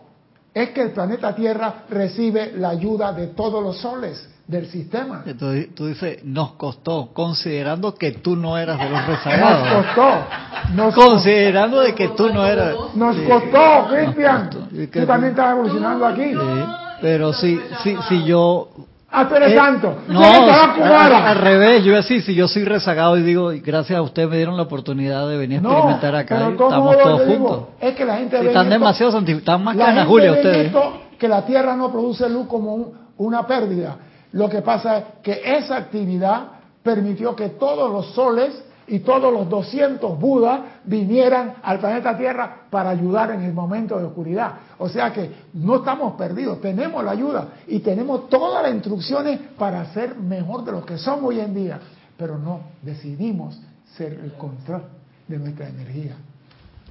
[0.53, 5.23] es que el planeta Tierra recibe la ayuda de todos los soles del sistema.
[5.25, 9.85] Entonces, tú dices, nos costó, considerando que tú no eras de los Nos rezagados.
[9.85, 10.73] costó.
[10.75, 12.75] Nos, Considerando de que tú no eras...
[12.95, 14.49] nos costó, Cristian.
[14.49, 14.67] costó.
[14.99, 16.31] Tú también estás evolucionando aquí.
[16.31, 16.65] Sí,
[17.01, 18.69] pero si, si, si yo...
[19.17, 19.95] Ah, tú eres eh, santo.
[20.07, 24.29] No, eres al, revés, yo así, si yo soy rezagado y digo, gracias a ustedes
[24.29, 27.59] me dieron la oportunidad de venir a experimentar acá, pero y estamos todos juntos.
[27.79, 30.67] es que la gente ve están esto- demasiado santi- están más canas, Julia, ustedes.
[30.67, 33.95] esto, que la Tierra no produce luz como un- una pérdida.
[34.33, 36.41] Lo que pasa es que esa actividad
[36.83, 42.89] permitió que todos los soles y todos los 200 Budas vinieran al planeta Tierra para
[42.91, 44.53] ayudar en el momento de oscuridad.
[44.77, 49.85] O sea que no estamos perdidos, tenemos la ayuda y tenemos todas las instrucciones para
[49.93, 51.79] ser mejor de lo que somos hoy en día,
[52.17, 53.59] pero no decidimos
[53.97, 54.83] ser el control
[55.27, 56.15] de nuestra energía.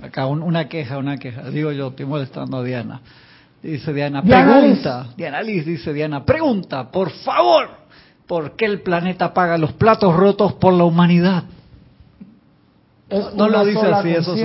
[0.03, 1.49] Acá un- una queja, una queja.
[1.51, 3.01] Digo yo, estoy molestando a Diana.
[3.63, 5.07] Dice Diana, Diana pregunta.
[5.17, 7.69] Diana Liz dice Diana, pregunta, por favor,
[8.27, 11.45] ¿por qué el planeta paga los platos rotos por la humanidad?
[13.09, 14.43] Es No una lo dice sola así, eso sí,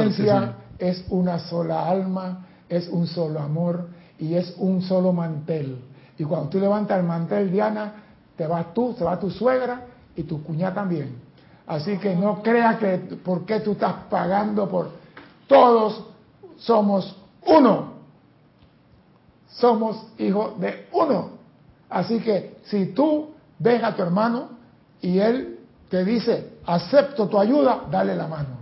[0.80, 3.88] es una sola alma, es un solo amor
[4.18, 5.78] y es un solo mantel.
[6.18, 7.94] Y cuando tú levantas el mantel, Diana,
[8.36, 9.86] te vas tú, se va tu suegra
[10.16, 11.16] y tu cuñada también.
[11.68, 14.90] Así que no creas que por qué tú estás pagando por...
[15.48, 16.04] Todos
[16.58, 17.94] somos uno.
[19.50, 21.32] Somos hijos de uno.
[21.90, 24.50] Así que si tú ves a tu hermano
[25.02, 28.60] y él te dice, acepto tu ayuda, dale la mano.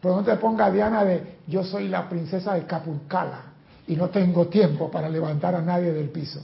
[0.00, 3.40] Pero no te ponga Diana de, yo soy la princesa de Capulcala
[3.86, 6.40] y no tengo tiempo para levantar a nadie del piso.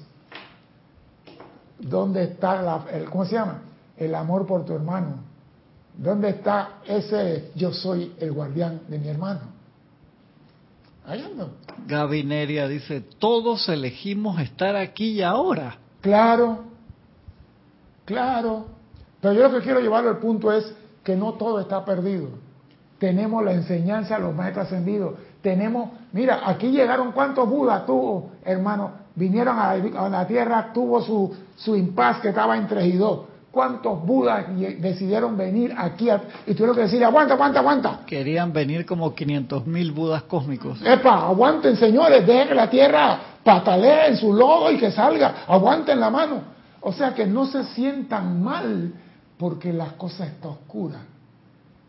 [1.79, 3.63] ¿Dónde está la- el, ¿cómo se llama?
[3.97, 5.17] El amor por tu hermano.
[5.97, 9.41] ¿Dónde está ese yo soy el guardián de mi hermano?
[11.07, 11.55] Ahí ando.
[11.87, 15.79] Gaby Neria dice, todos elegimos estar aquí y ahora.
[16.01, 16.65] Claro,
[18.05, 18.67] claro.
[19.21, 20.73] Pero yo lo que quiero llevarlo al punto es
[21.11, 22.29] que no todo está perdido.
[23.01, 25.15] Tenemos la enseñanza de los maestros ascendidos.
[25.43, 28.93] Tenemos, mira, aquí llegaron cuántos Budas tuvo, hermano.
[29.17, 33.23] Vinieron a la, a la tierra, tuvo su, su impas que estaba entre y dos.
[33.51, 34.45] ¿Cuántos Budas
[34.79, 36.09] decidieron venir aquí?
[36.11, 38.01] a- y tuvieron que decir, aguanta, aguanta, aguanta.
[38.07, 40.81] Querían venir como 500 mil budas cósmicos.
[40.85, 45.99] Epa, aguanten señores, dejen que la tierra patalee en su lodo y que salga, aguanten
[45.99, 46.43] la mano.
[46.83, 48.93] O sea que no se sientan mal
[49.41, 51.01] porque la cosa está oscura.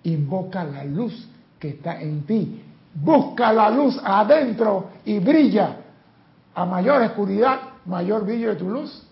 [0.03, 1.27] Invoca la luz
[1.59, 2.61] que está en ti.
[2.93, 5.75] Busca la luz adentro y brilla.
[6.55, 9.03] A mayor oscuridad, mayor brillo de tu luz.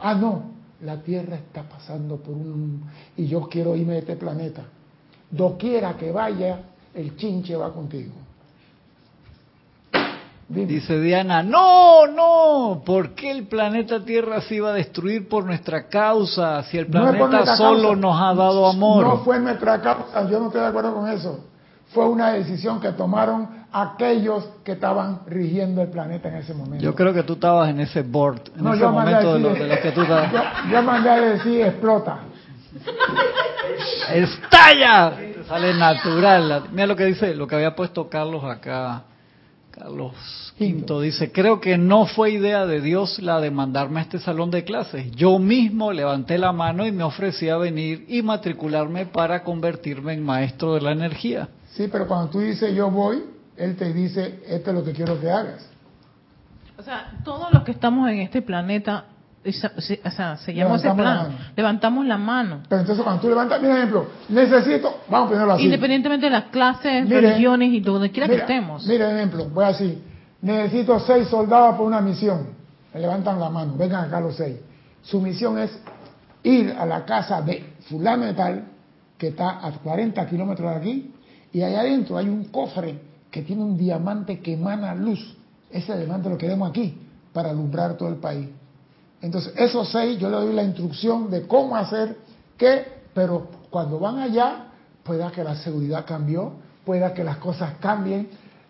[0.00, 0.42] Ah, no,
[0.82, 2.82] la Tierra está pasando por un...
[3.16, 4.62] Y yo quiero irme de este planeta.
[5.30, 6.60] Doquiera que vaya,
[6.92, 8.12] el chinche va contigo.
[10.46, 10.66] Dime.
[10.66, 15.88] Dice Diana, no, no, ¿por qué el planeta Tierra se iba a destruir por nuestra
[15.88, 18.00] causa si el planeta solo causa.
[18.00, 19.04] nos ha dado amor?
[19.04, 21.46] No fue nuestra causa, yo no estoy de acuerdo con eso.
[21.94, 26.84] Fue una decisión que tomaron aquellos que estaban rigiendo el planeta en ese momento.
[26.84, 29.66] Yo creo que tú estabas en ese board, en No, ese momento de los de
[29.66, 30.32] los que tú estabas.
[30.32, 30.40] Yo,
[30.70, 32.18] yo mandé a decir explota.
[34.12, 35.12] ¡Estalla!
[35.48, 36.64] Sale natural.
[36.72, 39.04] Mira lo que dice, lo que había puesto Carlos acá.
[39.74, 41.00] Carlos Quinto.
[41.00, 44.62] Dice, creo que no fue idea de Dios la de mandarme a este salón de
[44.62, 45.10] clases.
[45.12, 50.22] Yo mismo levanté la mano y me ofrecí a venir y matricularme para convertirme en
[50.22, 51.48] maestro de la energía.
[51.72, 53.24] Sí, pero cuando tú dices yo voy,
[53.56, 55.68] él te dice esto es lo que quiero que hagas.
[56.78, 59.06] O sea, todos los que estamos en este planeta,
[59.44, 62.62] esa- se- o sea, seguimos ese la plan, levantamos la mano.
[62.68, 65.64] Pero entonces cuando tú levantas, mira ejemplo, necesito, vamos a ponerlo así.
[65.64, 68.86] Independientemente de las clases, religiones y donde quiera que estemos.
[68.86, 70.02] Mira ejemplo, voy así.
[70.42, 72.48] Necesito seis soldados para una misión.
[72.92, 74.56] Me levantan la mano, vengan acá los seis.
[75.02, 75.78] Su misión es
[76.42, 78.64] ir a la casa de fulano de tal,
[79.18, 81.14] que está a 40 kilómetros de aquí,
[81.52, 82.98] y allá adentro hay un cofre
[83.30, 85.36] que tiene un diamante que emana luz.
[85.70, 86.98] Ese diamante lo queremos aquí,
[87.32, 88.48] para alumbrar todo el país.
[89.24, 92.18] Entonces, esos seis, yo le doy la instrucción de cómo hacer
[92.58, 94.66] qué, pero cuando van allá,
[95.02, 96.52] pueda que la seguridad cambió,
[96.84, 98.28] pueda que las cosas cambien.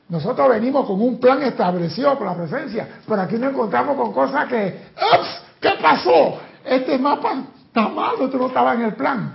[0.09, 4.47] Nosotros venimos con un plan establecido por la presencia, pero aquí nos encontramos con cosas
[4.47, 5.43] que, ¡ups!
[5.61, 6.39] ¿Qué pasó?
[6.65, 7.35] Este mapa
[7.67, 9.35] está mal, esto no estaba en el plan.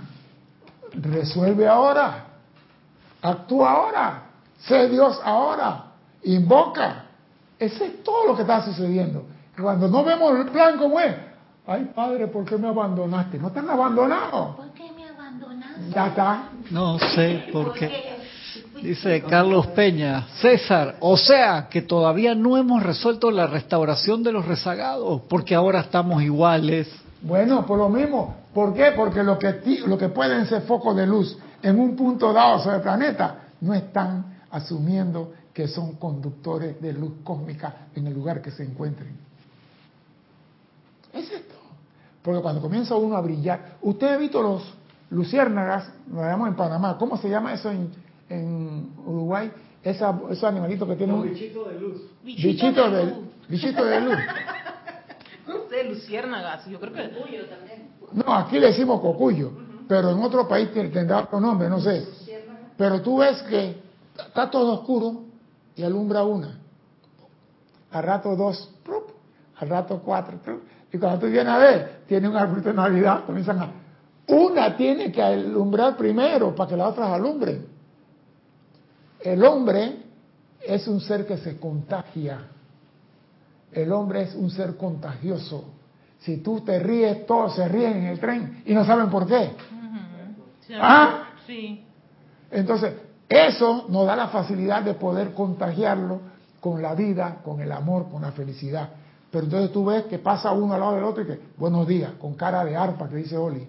[0.94, 2.24] Resuelve ahora,
[3.20, 4.22] actúa ahora,
[4.58, 5.84] sé Dios ahora,
[6.22, 7.04] invoca.
[7.58, 9.26] Ese es todo lo que está sucediendo.
[9.60, 11.14] Cuando no vemos el plan como es,
[11.66, 13.38] ay Padre, ¿por qué me abandonaste?
[13.38, 14.56] No te han abandonado.
[14.56, 15.90] ¿Por qué me abandonaste?
[15.94, 16.42] Ya está.
[16.70, 18.18] No sé por qué.
[18.82, 24.46] Dice Carlos Peña, César, o sea que todavía no hemos resuelto la restauración de los
[24.46, 26.90] rezagados, porque ahora estamos iguales.
[27.22, 28.36] Bueno, por lo mismo.
[28.54, 28.92] ¿Por qué?
[28.96, 32.58] Porque lo que, ti- lo que pueden ser focos de luz en un punto dado
[32.60, 38.40] sobre el planeta no están asumiendo que son conductores de luz cósmica en el lugar
[38.40, 39.14] que se encuentren.
[41.12, 41.54] Es esto.
[42.22, 44.62] Porque cuando comienza uno a brillar, usted ha visto los
[45.10, 47.90] luciérnagas, lo llamamos en Panamá, ¿cómo se llama eso en,
[48.28, 49.50] en Uruguay?
[49.82, 52.02] Esa, esos animalitos que tienen un bichito de luz.
[52.22, 53.14] bichito de,
[53.48, 54.14] bichito de luz.
[55.46, 57.08] No sé, luciérnagas, yo creo que...
[58.12, 59.50] No, aquí le decimos cocuyo,
[59.88, 62.06] pero en otro país te- tendrá otro nombre, no sé.
[62.76, 63.76] Pero tú ves que
[64.16, 65.22] está todo oscuro
[65.74, 66.56] y alumbra una.
[67.90, 68.70] Al rato dos,
[69.56, 70.38] al rato cuatro.
[70.92, 73.72] Y cuando tú vienes a ver, tiene un arbolito de Navidad, comienzan a...
[74.28, 77.66] Una tiene que alumbrar primero para que las otras alumbren.
[79.20, 79.96] El hombre
[80.60, 82.38] es un ser que se contagia.
[83.72, 85.64] El hombre es un ser contagioso.
[86.20, 89.52] Si tú te ríes, todos se ríen en el tren y no saben por qué.
[90.74, 91.24] ¿Ah?
[91.46, 91.84] Sí.
[92.50, 92.94] Entonces,
[93.28, 96.20] eso nos da la facilidad de poder contagiarlo
[96.60, 98.90] con la vida, con el amor, con la felicidad.
[99.30, 102.12] Pero entonces tú ves que pasa uno al lado del otro y que, buenos días,
[102.20, 103.66] con cara de arpa, que dice Oli.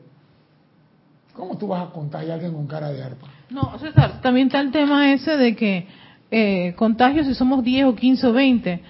[1.36, 3.28] ¿Cómo tú vas a contagiar a alguien con cara de arpa?
[3.50, 5.88] No, César, también está el tema ese de que
[6.32, 8.82] eh, contagios si somos 10 o 15 o 20,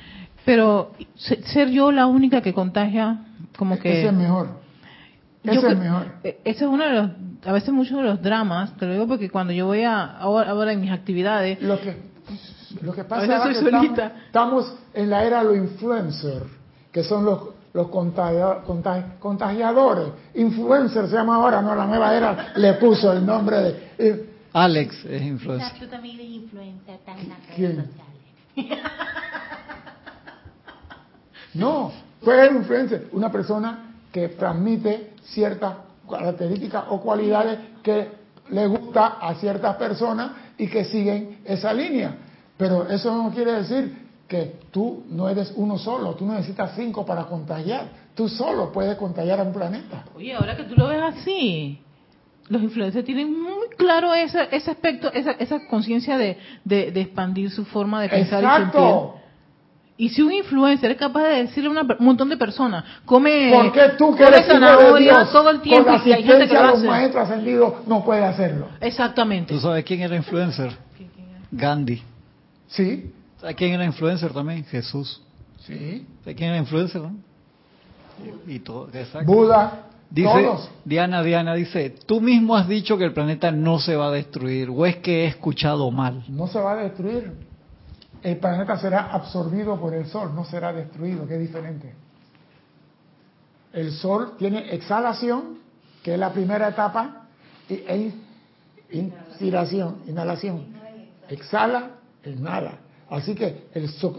[0.46, 3.26] pero se- ser yo la única que contagia,
[3.58, 4.00] como que...
[4.00, 4.60] Ese es mejor.
[5.44, 6.06] Yo Ese es cre- mejor.
[6.24, 7.12] eh, Ese es uno de los,
[7.46, 10.52] a veces muchos de los dramas, te lo digo porque cuando yo voy a, ahora,
[10.52, 11.96] ahora en mis actividades, Lo que,
[12.82, 13.70] lo que pasa es que
[14.28, 16.46] estamos en la era de los influencers,
[16.92, 17.40] que son los,
[17.74, 20.08] los contagia- contagia- contagiadores.
[20.36, 23.92] Influencer se llama ahora, no, la nueva era le puso el nombre de...
[23.98, 25.80] eh, Alex es influencer.
[25.80, 27.76] Tú también eres influencer, estás en las redes ¿Quién?
[28.56, 28.80] sociales.
[31.54, 31.92] No,
[32.24, 35.74] puede ser influencer, una persona que transmite ciertas
[36.10, 38.10] características o cualidades que
[38.50, 42.16] le gusta a ciertas personas y que siguen esa línea.
[42.58, 44.01] Pero eso no quiere decir
[44.32, 48.96] que tú no eres uno solo, tú no necesitas cinco para contagiar, tú solo puedes
[48.96, 50.06] contagiar a un planeta.
[50.16, 51.82] oye, ahora que tú lo ves así,
[52.48, 57.52] los influencers tienen muy claro ese, ese aspecto, esa, esa conciencia de, de, de expandir
[57.52, 58.68] su forma de pensar y sentir.
[58.68, 59.16] Exacto.
[59.98, 63.74] Y si un influencer es capaz de decirle a un montón de personas, come, ¿Por
[63.74, 66.04] qué tú que come eres hijo de zanahoria Dios, todo el tiempo con la y
[66.04, 66.88] si hay gente que lo hace?
[66.88, 68.70] maestros ascendidos no puede hacerlo?
[68.80, 69.54] Exactamente.
[69.54, 70.72] ¿Tú sabes quién era influencer?
[71.52, 72.02] Gandhi.
[72.68, 73.12] Sí,
[73.42, 74.64] ¿Sabes quién era influencer también?
[74.66, 75.22] Jesús.
[75.66, 76.08] sí.
[76.24, 77.02] ¿Sabes quién era influencer?
[77.02, 77.16] no?
[78.48, 79.32] Y, todo, exacto.
[79.32, 80.70] Buda, Dice, todos.
[80.86, 84.70] Diana, Diana dice, tú mismo has dicho que el planeta no se va a destruir,
[84.70, 86.24] o es que he escuchado mal.
[86.28, 87.34] no se va a destruir.
[88.22, 91.96] El planeta será absorbido por el Sol, no será destruido, que es diferente.
[93.74, 95.60] El Sol tiene exhalación,
[96.04, 97.28] que es la primera etapa,
[97.70, 98.14] y, e
[98.92, 100.66] in- inspiración, inhalación.
[101.30, 101.92] Exhala,
[102.26, 102.74] inhala.
[103.12, 103.68] Así que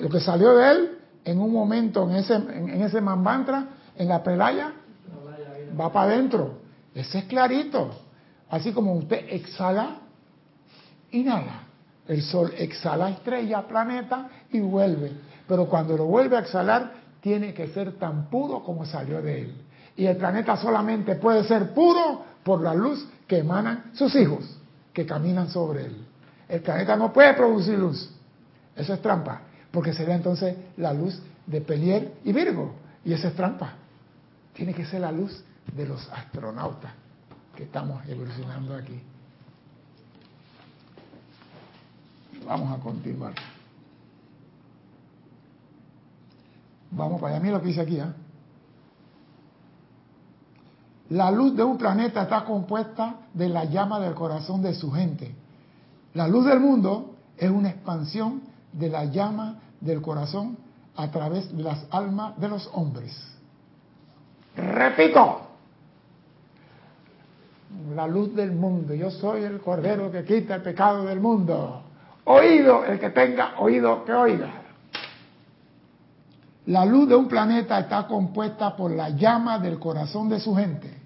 [0.01, 4.09] lo que salió de él, en un momento, en ese, en, en ese mambantra, en
[4.09, 4.72] la pelaya,
[5.80, 6.59] va para adentro.
[6.95, 7.90] Ese es clarito.
[8.51, 9.97] Así como usted exhala,
[11.11, 11.62] inhala.
[12.07, 15.12] El Sol exhala estrella, planeta y vuelve.
[15.49, 19.55] Pero cuando lo vuelve a exhalar, tiene que ser tan puro como salió de él.
[19.97, 24.45] Y el planeta solamente puede ser puro por la luz que emanan sus hijos,
[24.93, 25.97] que caminan sobre él.
[26.47, 28.11] El planeta no puede producir luz.
[28.77, 32.75] Eso es trampa, porque sería entonces la luz de Pelier y Virgo.
[33.05, 33.75] Y eso es trampa.
[34.55, 35.45] Tiene que ser la luz
[35.75, 36.93] de los astronautas
[37.57, 39.01] que estamos evolucionando aquí.
[42.47, 43.35] Vamos a continuar.
[46.91, 47.43] Vamos para allá.
[47.43, 47.99] Mira lo que dice aquí.
[47.99, 48.14] ¿ah?
[51.11, 55.35] La luz de un planeta está compuesta de la llama del corazón de su gente.
[56.14, 58.43] La luz del mundo es una expansión
[58.73, 60.57] de la llama del corazón
[60.97, 63.16] a través de las almas de los hombres.
[64.57, 65.41] Repito,
[67.95, 68.95] la luz del mundo.
[68.95, 71.83] Yo soy el cordero que quita el pecado del mundo.
[72.25, 74.62] Oído, el que tenga oído que oiga.
[76.66, 81.03] La luz de un planeta está compuesta por la llama del corazón de su gente.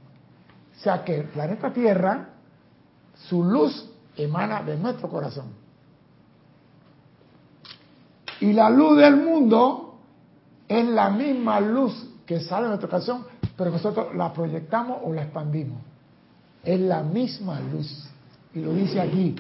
[0.77, 2.29] O sea que el planeta Tierra,
[3.15, 5.66] su luz emana de nuestro corazón.
[8.41, 9.95] Y la luz del mundo
[10.69, 13.25] es la misma luz que sale de nuestro corazón,
[13.57, 15.79] pero nosotros la proyectamos o la expandimos.
[16.65, 18.09] Es la misma luz.
[18.55, 19.37] Y lo dice aquí.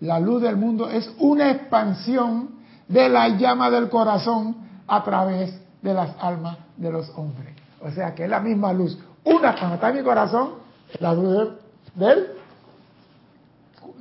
[0.00, 2.50] la luz del mundo es una expansión
[2.88, 7.54] de la llama del corazón a través de las almas de los hombres.
[7.80, 8.98] O sea que es la misma luz.
[9.24, 10.50] Una cuando está en mi corazón,
[11.00, 11.48] la luz
[11.94, 12.26] del,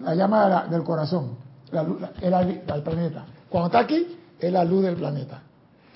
[0.02, 1.38] la llama de la- del corazón,
[1.72, 3.26] la luz, la- es la- del planeta.
[3.50, 4.18] Cuando está aquí,
[4.48, 5.42] es la luz del planeta.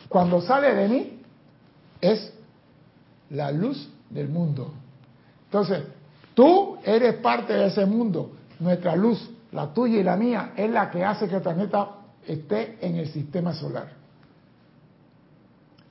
[0.08, 1.20] Cuando sale de mí,
[2.00, 2.34] es
[3.32, 4.72] la luz del mundo.
[5.46, 5.84] Entonces,
[6.34, 8.32] tú eres parte de ese mundo.
[8.60, 11.90] Nuestra luz, la tuya y la mía, es la que hace que el planeta
[12.26, 13.90] esté en el sistema solar.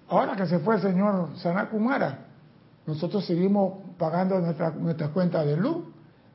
[0.08, 2.26] Ahora que se fue el señor Sanat Kumara,
[2.86, 5.78] nosotros seguimos pagando nuestra, nuestra cuenta de luz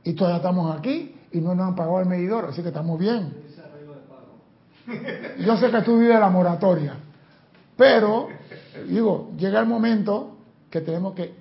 [0.03, 3.34] y todavía estamos aquí y no nos han pagado el medidor, así que estamos bien.
[5.39, 6.95] Yo sé que tú vives la moratoria,
[7.77, 8.27] pero,
[8.88, 10.38] digo, llega el momento
[10.69, 11.34] que tenemos que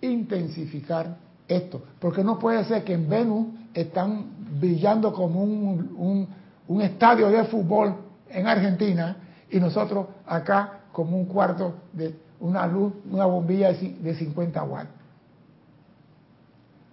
[0.00, 1.16] intensificar
[1.46, 4.26] esto, porque no puede ser que en Venus están
[4.60, 6.28] brillando como un, un-
[6.68, 7.94] un estadio de fútbol
[8.28, 9.16] en Argentina
[9.50, 14.62] y nosotros acá como un cuarto de una luz, una bombilla de ci- de 50
[14.64, 14.88] watts.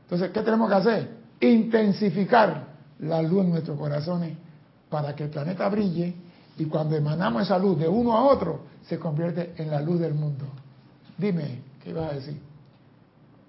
[0.04, 1.10] Entonces, ¿qué tenemos que hacer?
[1.42, 2.66] Intensificar
[3.00, 4.38] la luz en nuestros corazones
[4.96, 6.14] para que el planeta brille
[6.58, 10.14] y cuando emanamos esa luz de uno a otro, se convierte en la luz del
[10.14, 10.46] mundo.
[11.18, 12.40] Dime, ¿qué ibas a decir?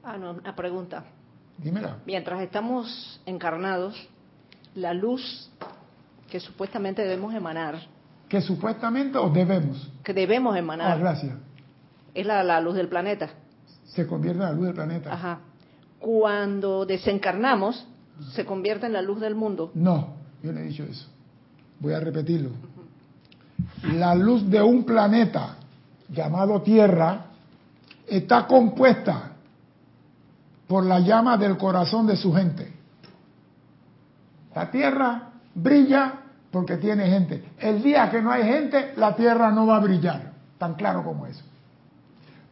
[0.03, 1.05] Ah, no, una pregunta.
[1.57, 1.99] Dímela.
[2.05, 3.95] Mientras estamos encarnados,
[4.75, 5.49] la luz
[6.29, 7.77] que supuestamente debemos emanar,
[8.29, 9.89] Que supuestamente o debemos.
[10.03, 11.33] que debemos Ah, emanar, gracias.
[12.13, 13.29] es la, la luz del planeta.
[13.85, 15.13] Se convierte en la luz del planeta.
[15.13, 15.39] Ajá.
[16.01, 17.87] Cuando desencarnamos,
[18.33, 19.71] se convierte en la luz del mundo.
[19.75, 21.07] No, yo no he dicho eso.
[21.81, 22.51] Voy a repetirlo.
[23.95, 25.57] La luz de un planeta
[26.09, 27.27] llamado Tierra
[28.07, 29.33] está compuesta
[30.67, 32.73] por la llama del corazón de su gente.
[34.55, 36.21] La Tierra brilla
[36.51, 37.45] porque tiene gente.
[37.59, 40.33] El día que no hay gente, la Tierra no va a brillar.
[40.59, 41.45] Tan claro como eso.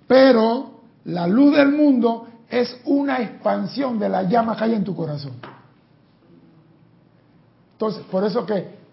[0.07, 4.95] Pero la luz del mundo es una expansión de la llama que hay en tu
[4.95, 5.33] corazón.
[7.72, 8.84] Entonces, por eso que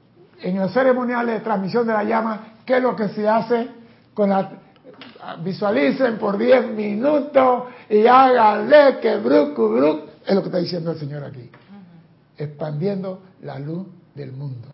[0.41, 3.69] en los ceremoniales de transmisión de la llama, ¿qué es lo que se hace
[4.13, 4.61] con la
[5.43, 10.99] visualicen por 10 minutos y háganle que brucu bruc, es lo que está diciendo el
[10.99, 11.49] Señor aquí.
[12.37, 14.69] Expandiendo la luz del mundo.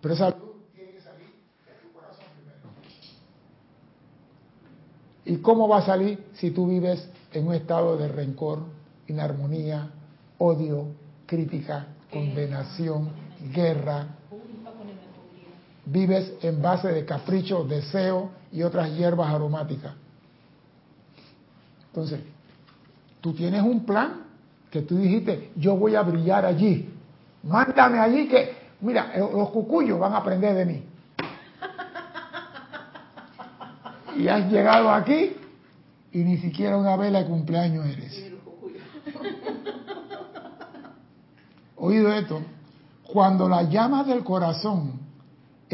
[0.00, 0.38] Pero esa luz
[0.74, 2.68] tiene que salir de tu corazón primero.
[5.24, 8.60] ¿Y cómo va a salir si tú vives en un estado de rencor,
[9.06, 9.90] inarmonía,
[10.38, 10.88] odio,
[11.26, 13.10] crítica, condenación,
[13.52, 14.08] guerra?
[15.86, 19.92] Vives en base de capricho, deseo y otras hierbas aromáticas.
[21.88, 22.20] Entonces,
[23.20, 24.22] tú tienes un plan
[24.70, 26.90] que tú dijiste, yo voy a brillar allí.
[27.44, 30.82] Mándame allí que, mira, eh, los cucuyos van a aprender de mí.
[34.16, 35.32] Y has llegado aquí
[36.12, 38.14] y ni siquiera una vela de cumpleaños eres.
[41.76, 42.40] Oído esto,
[43.12, 45.03] cuando la llama del corazón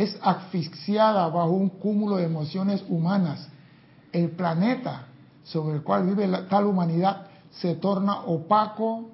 [0.03, 3.49] es asfixiada bajo un cúmulo de emociones humanas,
[4.13, 5.07] el planeta
[5.45, 9.11] sobre el cual vive la- tal humanidad se torna opaco,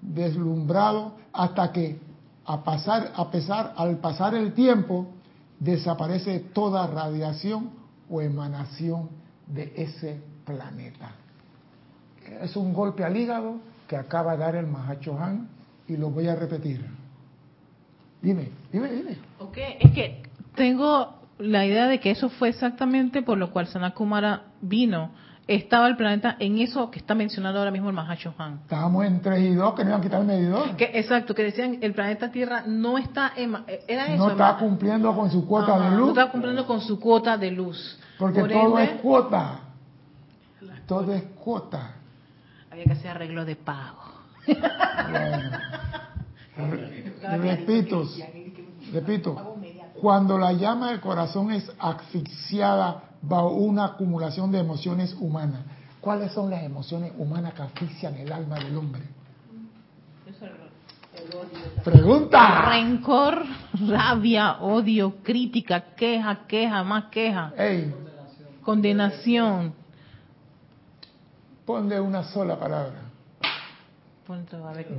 [0.00, 1.98] deslumbrado, hasta que
[2.44, 5.06] a pasar, a pesar, al pasar el tiempo
[5.58, 7.70] desaparece toda radiación
[8.08, 9.08] o emanación
[9.46, 11.12] de ese planeta.
[12.42, 13.56] Es un golpe al hígado
[13.88, 15.16] que acaba de dar el Mahacho
[15.88, 16.84] y lo voy a repetir.
[18.22, 19.18] Dime, dime, dime.
[19.38, 20.19] Ok, es que
[20.60, 25.10] tengo la idea de que eso fue exactamente por lo cual Sanat Kumara vino.
[25.48, 28.60] Estaba el planeta en eso que está mencionando ahora mismo el Mahacho Han.
[28.64, 30.76] Estábamos en 3 y 2 que no iban a quitar el medidor.
[30.76, 34.18] Que, exacto, que decían el planeta Tierra no está ema- era eso.
[34.26, 36.08] No está cumpliendo con su cuota Ajá, de No luz.
[36.10, 37.98] está cumpliendo con su cuota de luz.
[38.18, 39.60] Porque Por todo ende, es cuota.
[40.86, 41.94] Todo es cuota.
[42.70, 44.02] Había que hacer arreglo de pago.
[44.46, 45.58] Bueno.
[47.42, 48.04] repito,
[48.92, 49.49] repito,
[50.00, 55.60] cuando la llama del corazón es asfixiada bajo una acumulación de emociones humanas,
[56.00, 59.02] ¿cuáles son las emociones humanas que asfixian el alma del hombre?
[61.84, 62.62] Pregunta.
[62.70, 63.42] Rencor,
[63.88, 67.92] rabia, odio, crítica, queja, queja, más queja, Ey,
[68.62, 69.74] condenación.
[71.66, 72.94] ponle una sola palabra.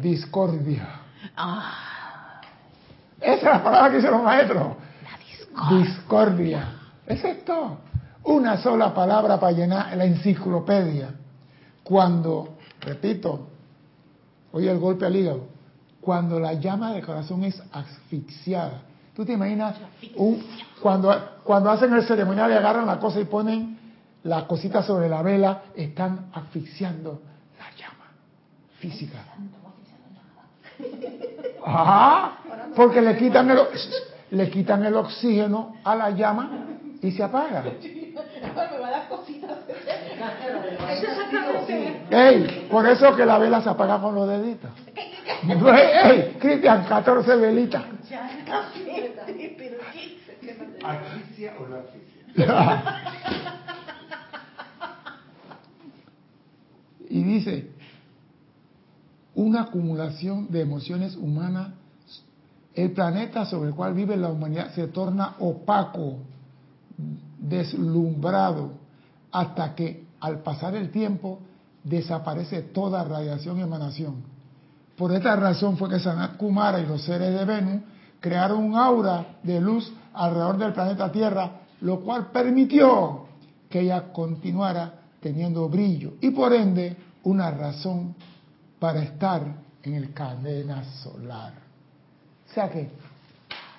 [0.01, 0.87] Discordia.
[1.37, 2.41] Ah,
[3.19, 4.67] Esa es la palabra que dicen los maestros.
[5.71, 6.73] Discordia.
[7.05, 7.77] Es esto.
[8.23, 11.09] Una sola palabra para llenar la enciclopedia.
[11.83, 13.47] Cuando, repito,
[14.51, 15.47] oye el golpe al hígado,
[15.99, 18.81] cuando la llama del corazón es asfixiada.
[19.15, 19.75] ¿Tú te imaginas
[20.15, 20.43] un,
[20.81, 21.13] cuando,
[21.43, 23.79] cuando hacen el ceremonial y agarran la cosa y ponen
[24.23, 27.21] la cosita sobre la vela, están asfixiando
[27.57, 28.11] la llama
[28.79, 29.25] física.
[31.63, 32.37] Ajá,
[32.75, 33.59] porque le quitan el,
[34.31, 36.65] le quitan el oxígeno a la llama
[37.01, 37.63] y se apaga.
[38.41, 39.57] Me va a dar cositas.
[42.09, 44.71] Ey, por eso que la vela se apaga con los deditos.
[46.03, 47.83] Ey, Cristian, 14 velitas.
[50.83, 52.21] ¿Asfixia o no asfixia?
[57.09, 57.69] y dice,
[59.35, 61.69] una acumulación de emociones humanas,
[62.73, 66.17] el planeta sobre el cual vive la humanidad se torna opaco,
[67.39, 68.71] deslumbrado,
[69.31, 71.39] hasta que al pasar el tiempo
[71.83, 74.23] desaparece toda radiación y emanación.
[74.97, 77.81] Por esta razón fue que Sanat Kumara y los seres de Venus
[78.19, 83.25] crearon un aura de luz alrededor del planeta Tierra, lo cual permitió
[83.69, 88.15] que ella continuara teniendo brillo y por ende una razón
[88.79, 89.41] para estar
[89.83, 91.70] en el cadena solar.
[92.51, 92.89] O sea que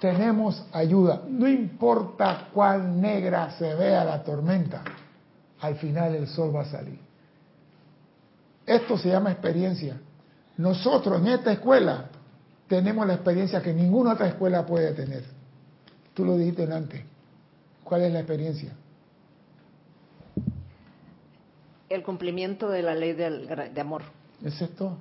[0.00, 4.82] tenemos ayuda, no importa cuál negra se vea la tormenta,
[5.60, 6.98] al final el sol va a salir.
[8.64, 10.00] Esto se llama experiencia.
[10.56, 12.06] Nosotros en esta escuela
[12.66, 15.24] tenemos la experiencia que ninguna otra escuela puede tener.
[16.14, 17.02] Tú lo dijiste antes.
[17.84, 18.72] ¿Cuál es la experiencia?
[21.90, 24.02] El cumplimiento de la ley del de amor.
[24.42, 24.96] Es todo.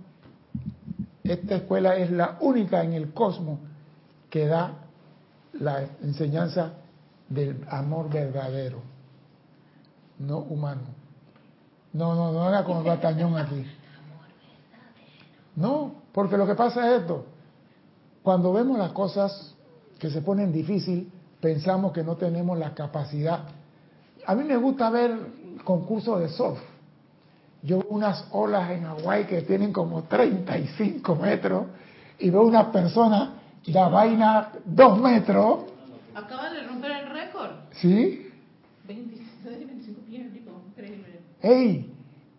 [1.23, 3.59] Esta escuela es la única en el cosmos
[4.29, 4.73] que da
[5.53, 6.73] la enseñanza
[7.29, 8.79] del amor verdadero,
[10.19, 10.81] no humano.
[11.93, 13.65] No, no, no haga con el batañón aquí.
[15.55, 17.25] No, porque lo que pasa es esto.
[18.23, 19.53] Cuando vemos las cosas
[19.99, 23.43] que se ponen difícil, pensamos que no tenemos la capacidad.
[24.25, 25.17] A mí me gusta ver
[25.63, 26.59] concursos de surf.
[27.63, 31.65] Yo veo unas olas en Hawái que tienen como 35 metros
[32.17, 33.35] y veo una persona,
[33.65, 35.71] la vaina, dos metros,
[36.13, 37.51] Acaban de romper el récord.
[37.73, 38.27] ¿sí?
[38.85, 41.19] 26, 25 pies, tipo, increíble.
[41.41, 41.93] ¡Ey!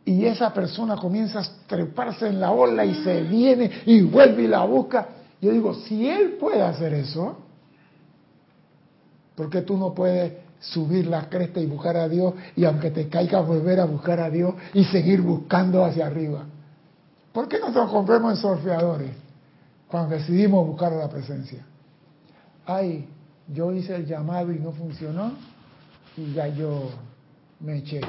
[0.05, 4.49] Y esa persona comienza a treparse en la ola y se viene y vuelve y
[4.49, 5.09] la busca.
[5.40, 7.39] Yo digo, si él puede hacer eso,
[9.35, 13.09] ¿por qué tú no puedes subir la cresta y buscar a Dios y aunque te
[13.09, 16.44] caiga volver a buscar a Dios y seguir buscando hacia arriba?
[17.32, 19.10] ¿Por qué no nos convertimos en surfeadores
[19.89, 21.66] cuando decidimos buscar la presencia?
[22.64, 23.09] Ay,
[23.48, 25.32] yo hice el llamado y no funcionó
[26.16, 26.90] y ya yo
[27.60, 28.01] me eché.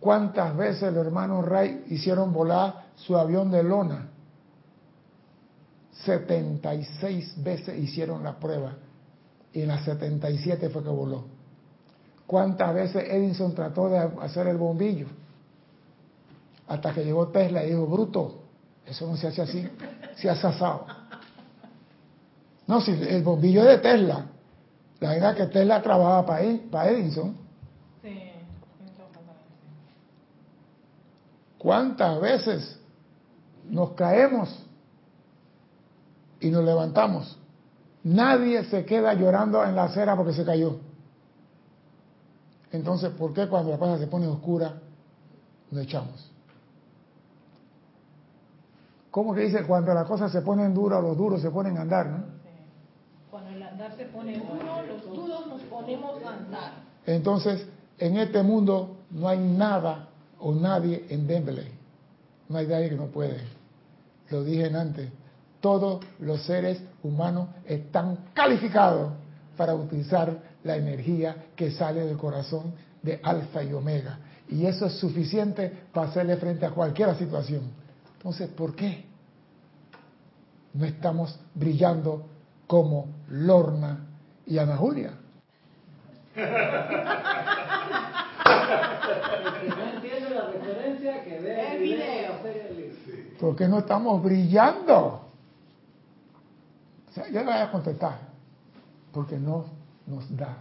[0.00, 4.08] ¿Cuántas veces los hermanos Ray hicieron volar su avión de lona?
[6.04, 8.74] 76 veces hicieron la prueba
[9.54, 11.24] y en las 77 fue que voló.
[12.26, 15.06] ¿Cuántas veces Edison trató de hacer el bombillo?
[16.66, 18.40] Hasta que llegó Tesla y dijo, bruto,
[18.84, 19.68] eso no se hace así,
[20.16, 20.86] se hace asado.
[22.66, 24.26] No, si el bombillo es de Tesla.
[24.98, 27.36] La verdad que Tesla trabajaba para, él, para Edison.
[28.02, 28.32] Sí.
[31.58, 32.80] ¿Cuántas veces
[33.68, 34.66] nos caemos
[36.40, 37.38] y nos levantamos?
[38.04, 40.78] Nadie se queda llorando en la acera porque se cayó.
[42.70, 44.74] Entonces, ¿por qué cuando la cosa se pone oscura
[45.70, 46.30] nos echamos?
[49.10, 52.06] ¿Cómo que dice cuando las cosas se ponen duras, los duros se ponen a andar,
[52.06, 52.24] no?
[53.30, 56.72] Cuando el andar se pone duro, los duros nos ponemos a andar.
[57.06, 57.66] Entonces,
[57.98, 60.08] en este mundo no hay nada
[60.40, 61.70] o nadie en Dembele.
[62.48, 63.40] No hay nadie que no puede.
[64.30, 65.10] Lo dije antes.
[65.60, 69.12] Todos los seres humanos están calificados
[69.56, 74.18] para utilizar la energía que sale del corazón de Alfa y Omega.
[74.48, 77.62] Y eso es suficiente para hacerle frente a cualquier situación.
[78.16, 79.04] Entonces, ¿por qué
[80.72, 82.26] no estamos brillando
[82.66, 84.06] como Lorna
[84.46, 85.12] y Ana Julia?
[93.38, 95.23] ¿Por qué no estamos brillando?
[97.14, 98.18] Sea, yo le voy a contestar.
[99.12, 99.66] Porque no
[100.06, 100.58] nos da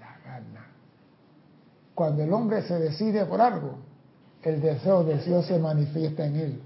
[0.00, 0.66] la gana.
[1.94, 3.78] Cuando el hombre se decide por algo,
[4.42, 6.62] el deseo de Dios se manifiesta en él.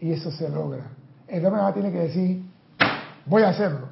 [0.00, 0.84] Y eso se logra.
[1.26, 2.44] El hombre va a tener que decir,
[3.26, 3.88] voy a hacerlo.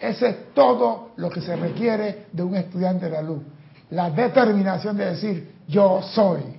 [0.00, 3.42] Ese es todo lo que se requiere de un estudiante de la luz.
[3.90, 6.58] La determinación de decir, yo soy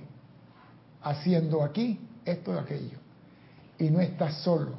[1.02, 2.98] haciendo aquí esto y aquello.
[3.78, 4.74] y no estás solo,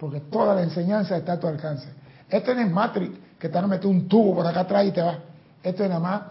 [0.00, 1.86] porque toda la enseñanza está a tu alcance.
[2.28, 5.02] Esto no es Matrix, que te a meter un tubo por acá atrás y te
[5.02, 5.18] va.
[5.62, 6.22] Esto es nada más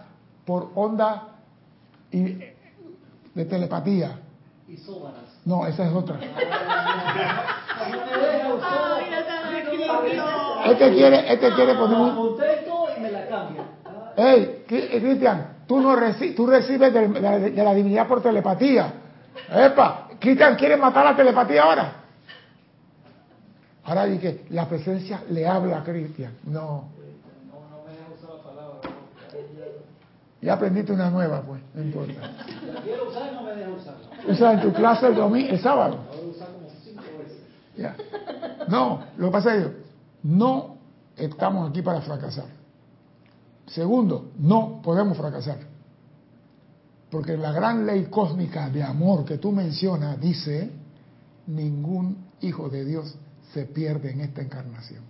[0.44, 1.28] por onda
[2.10, 2.20] y,
[3.34, 4.18] de telepatía.
[4.68, 5.20] Y sóbaras.
[5.44, 6.18] No, esa es otra.
[10.66, 12.36] Este quiere, este quiere poner un...
[14.16, 18.22] Hey, eh, Cristian, tú no reci- tú recibes de, de la- de la divinidad por
[18.22, 18.92] telepatía.
[19.52, 21.92] Epa, Cristian quiere matar la telepatía ahora.
[23.84, 26.32] Ahora dije, la presencia le habla a Cristian.
[26.44, 27.00] No.
[30.42, 32.12] Ya aprendiste una nueva, pues, no importa.
[32.74, 34.06] La quiero usar y no me deja usarla.
[34.26, 35.98] Usa en tu clase el domingo, el sábado.
[36.08, 37.38] La voy a usar como cinco veces.
[37.76, 37.96] Ya.
[38.68, 39.72] No, lo que pasa es que
[40.22, 40.76] no
[41.16, 42.46] estamos aquí para fracasar.
[43.66, 45.58] Segundo, no podemos fracasar.
[47.10, 50.70] Porque la gran ley cósmica de amor que tú mencionas dice,
[51.46, 53.14] ningún hijo de Dios
[53.52, 55.02] se pierde en esta encarnación.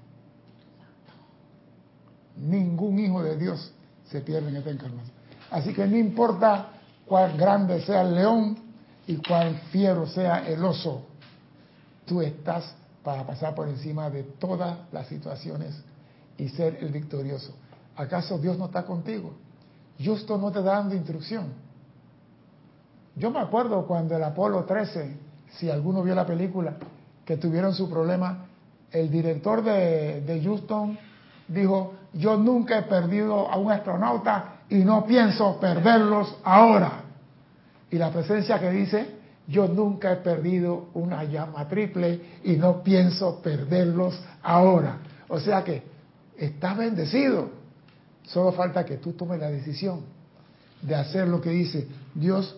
[2.36, 3.72] Ningún hijo de Dios
[4.10, 5.16] se pierde en esta encarnación.
[5.50, 6.72] Así que no importa
[7.06, 8.56] cuán grande sea el león
[9.06, 11.02] y cuán fiero sea el oso,
[12.06, 15.74] tú estás para pasar por encima de todas las situaciones
[16.38, 17.54] y ser el victorioso.
[17.96, 19.32] ¿Acaso Dios no está contigo?
[20.02, 21.48] Justo no te está dando instrucción.
[23.16, 25.16] Yo me acuerdo cuando el Apolo 13,
[25.58, 26.76] si alguno vio la película,
[27.30, 28.46] que tuvieron su problema,
[28.90, 30.98] el director de, de Houston
[31.46, 37.04] dijo, yo nunca he perdido a un astronauta y no pienso perderlos ahora.
[37.88, 39.06] Y la presencia que dice,
[39.46, 44.98] yo nunca he perdido una llama triple y no pienso perderlos ahora.
[45.28, 45.84] O sea que
[46.36, 47.48] estás bendecido.
[48.24, 50.00] Solo falta que tú tomes la decisión
[50.82, 51.86] de hacer lo que dice.
[52.12, 52.56] Dios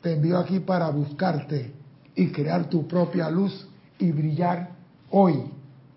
[0.00, 1.83] te envió aquí para buscarte
[2.14, 3.66] y crear tu propia luz
[3.98, 4.70] y brillar
[5.10, 5.50] hoy,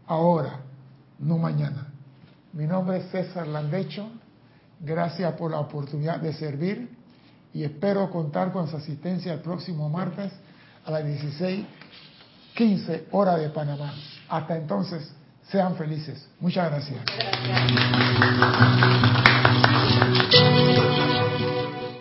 [0.06, 0.62] ahora,
[1.20, 1.88] no mañana.
[2.54, 4.10] Mi nombre es César Landecho.
[4.80, 6.90] Gracias por la oportunidad de servir
[7.54, 10.32] y espero contar con su asistencia el próximo martes
[10.86, 13.94] a las 16:15 hora de Panamá.
[14.30, 15.12] Hasta entonces,
[15.50, 16.28] sean felices.
[16.40, 17.02] Muchas gracias.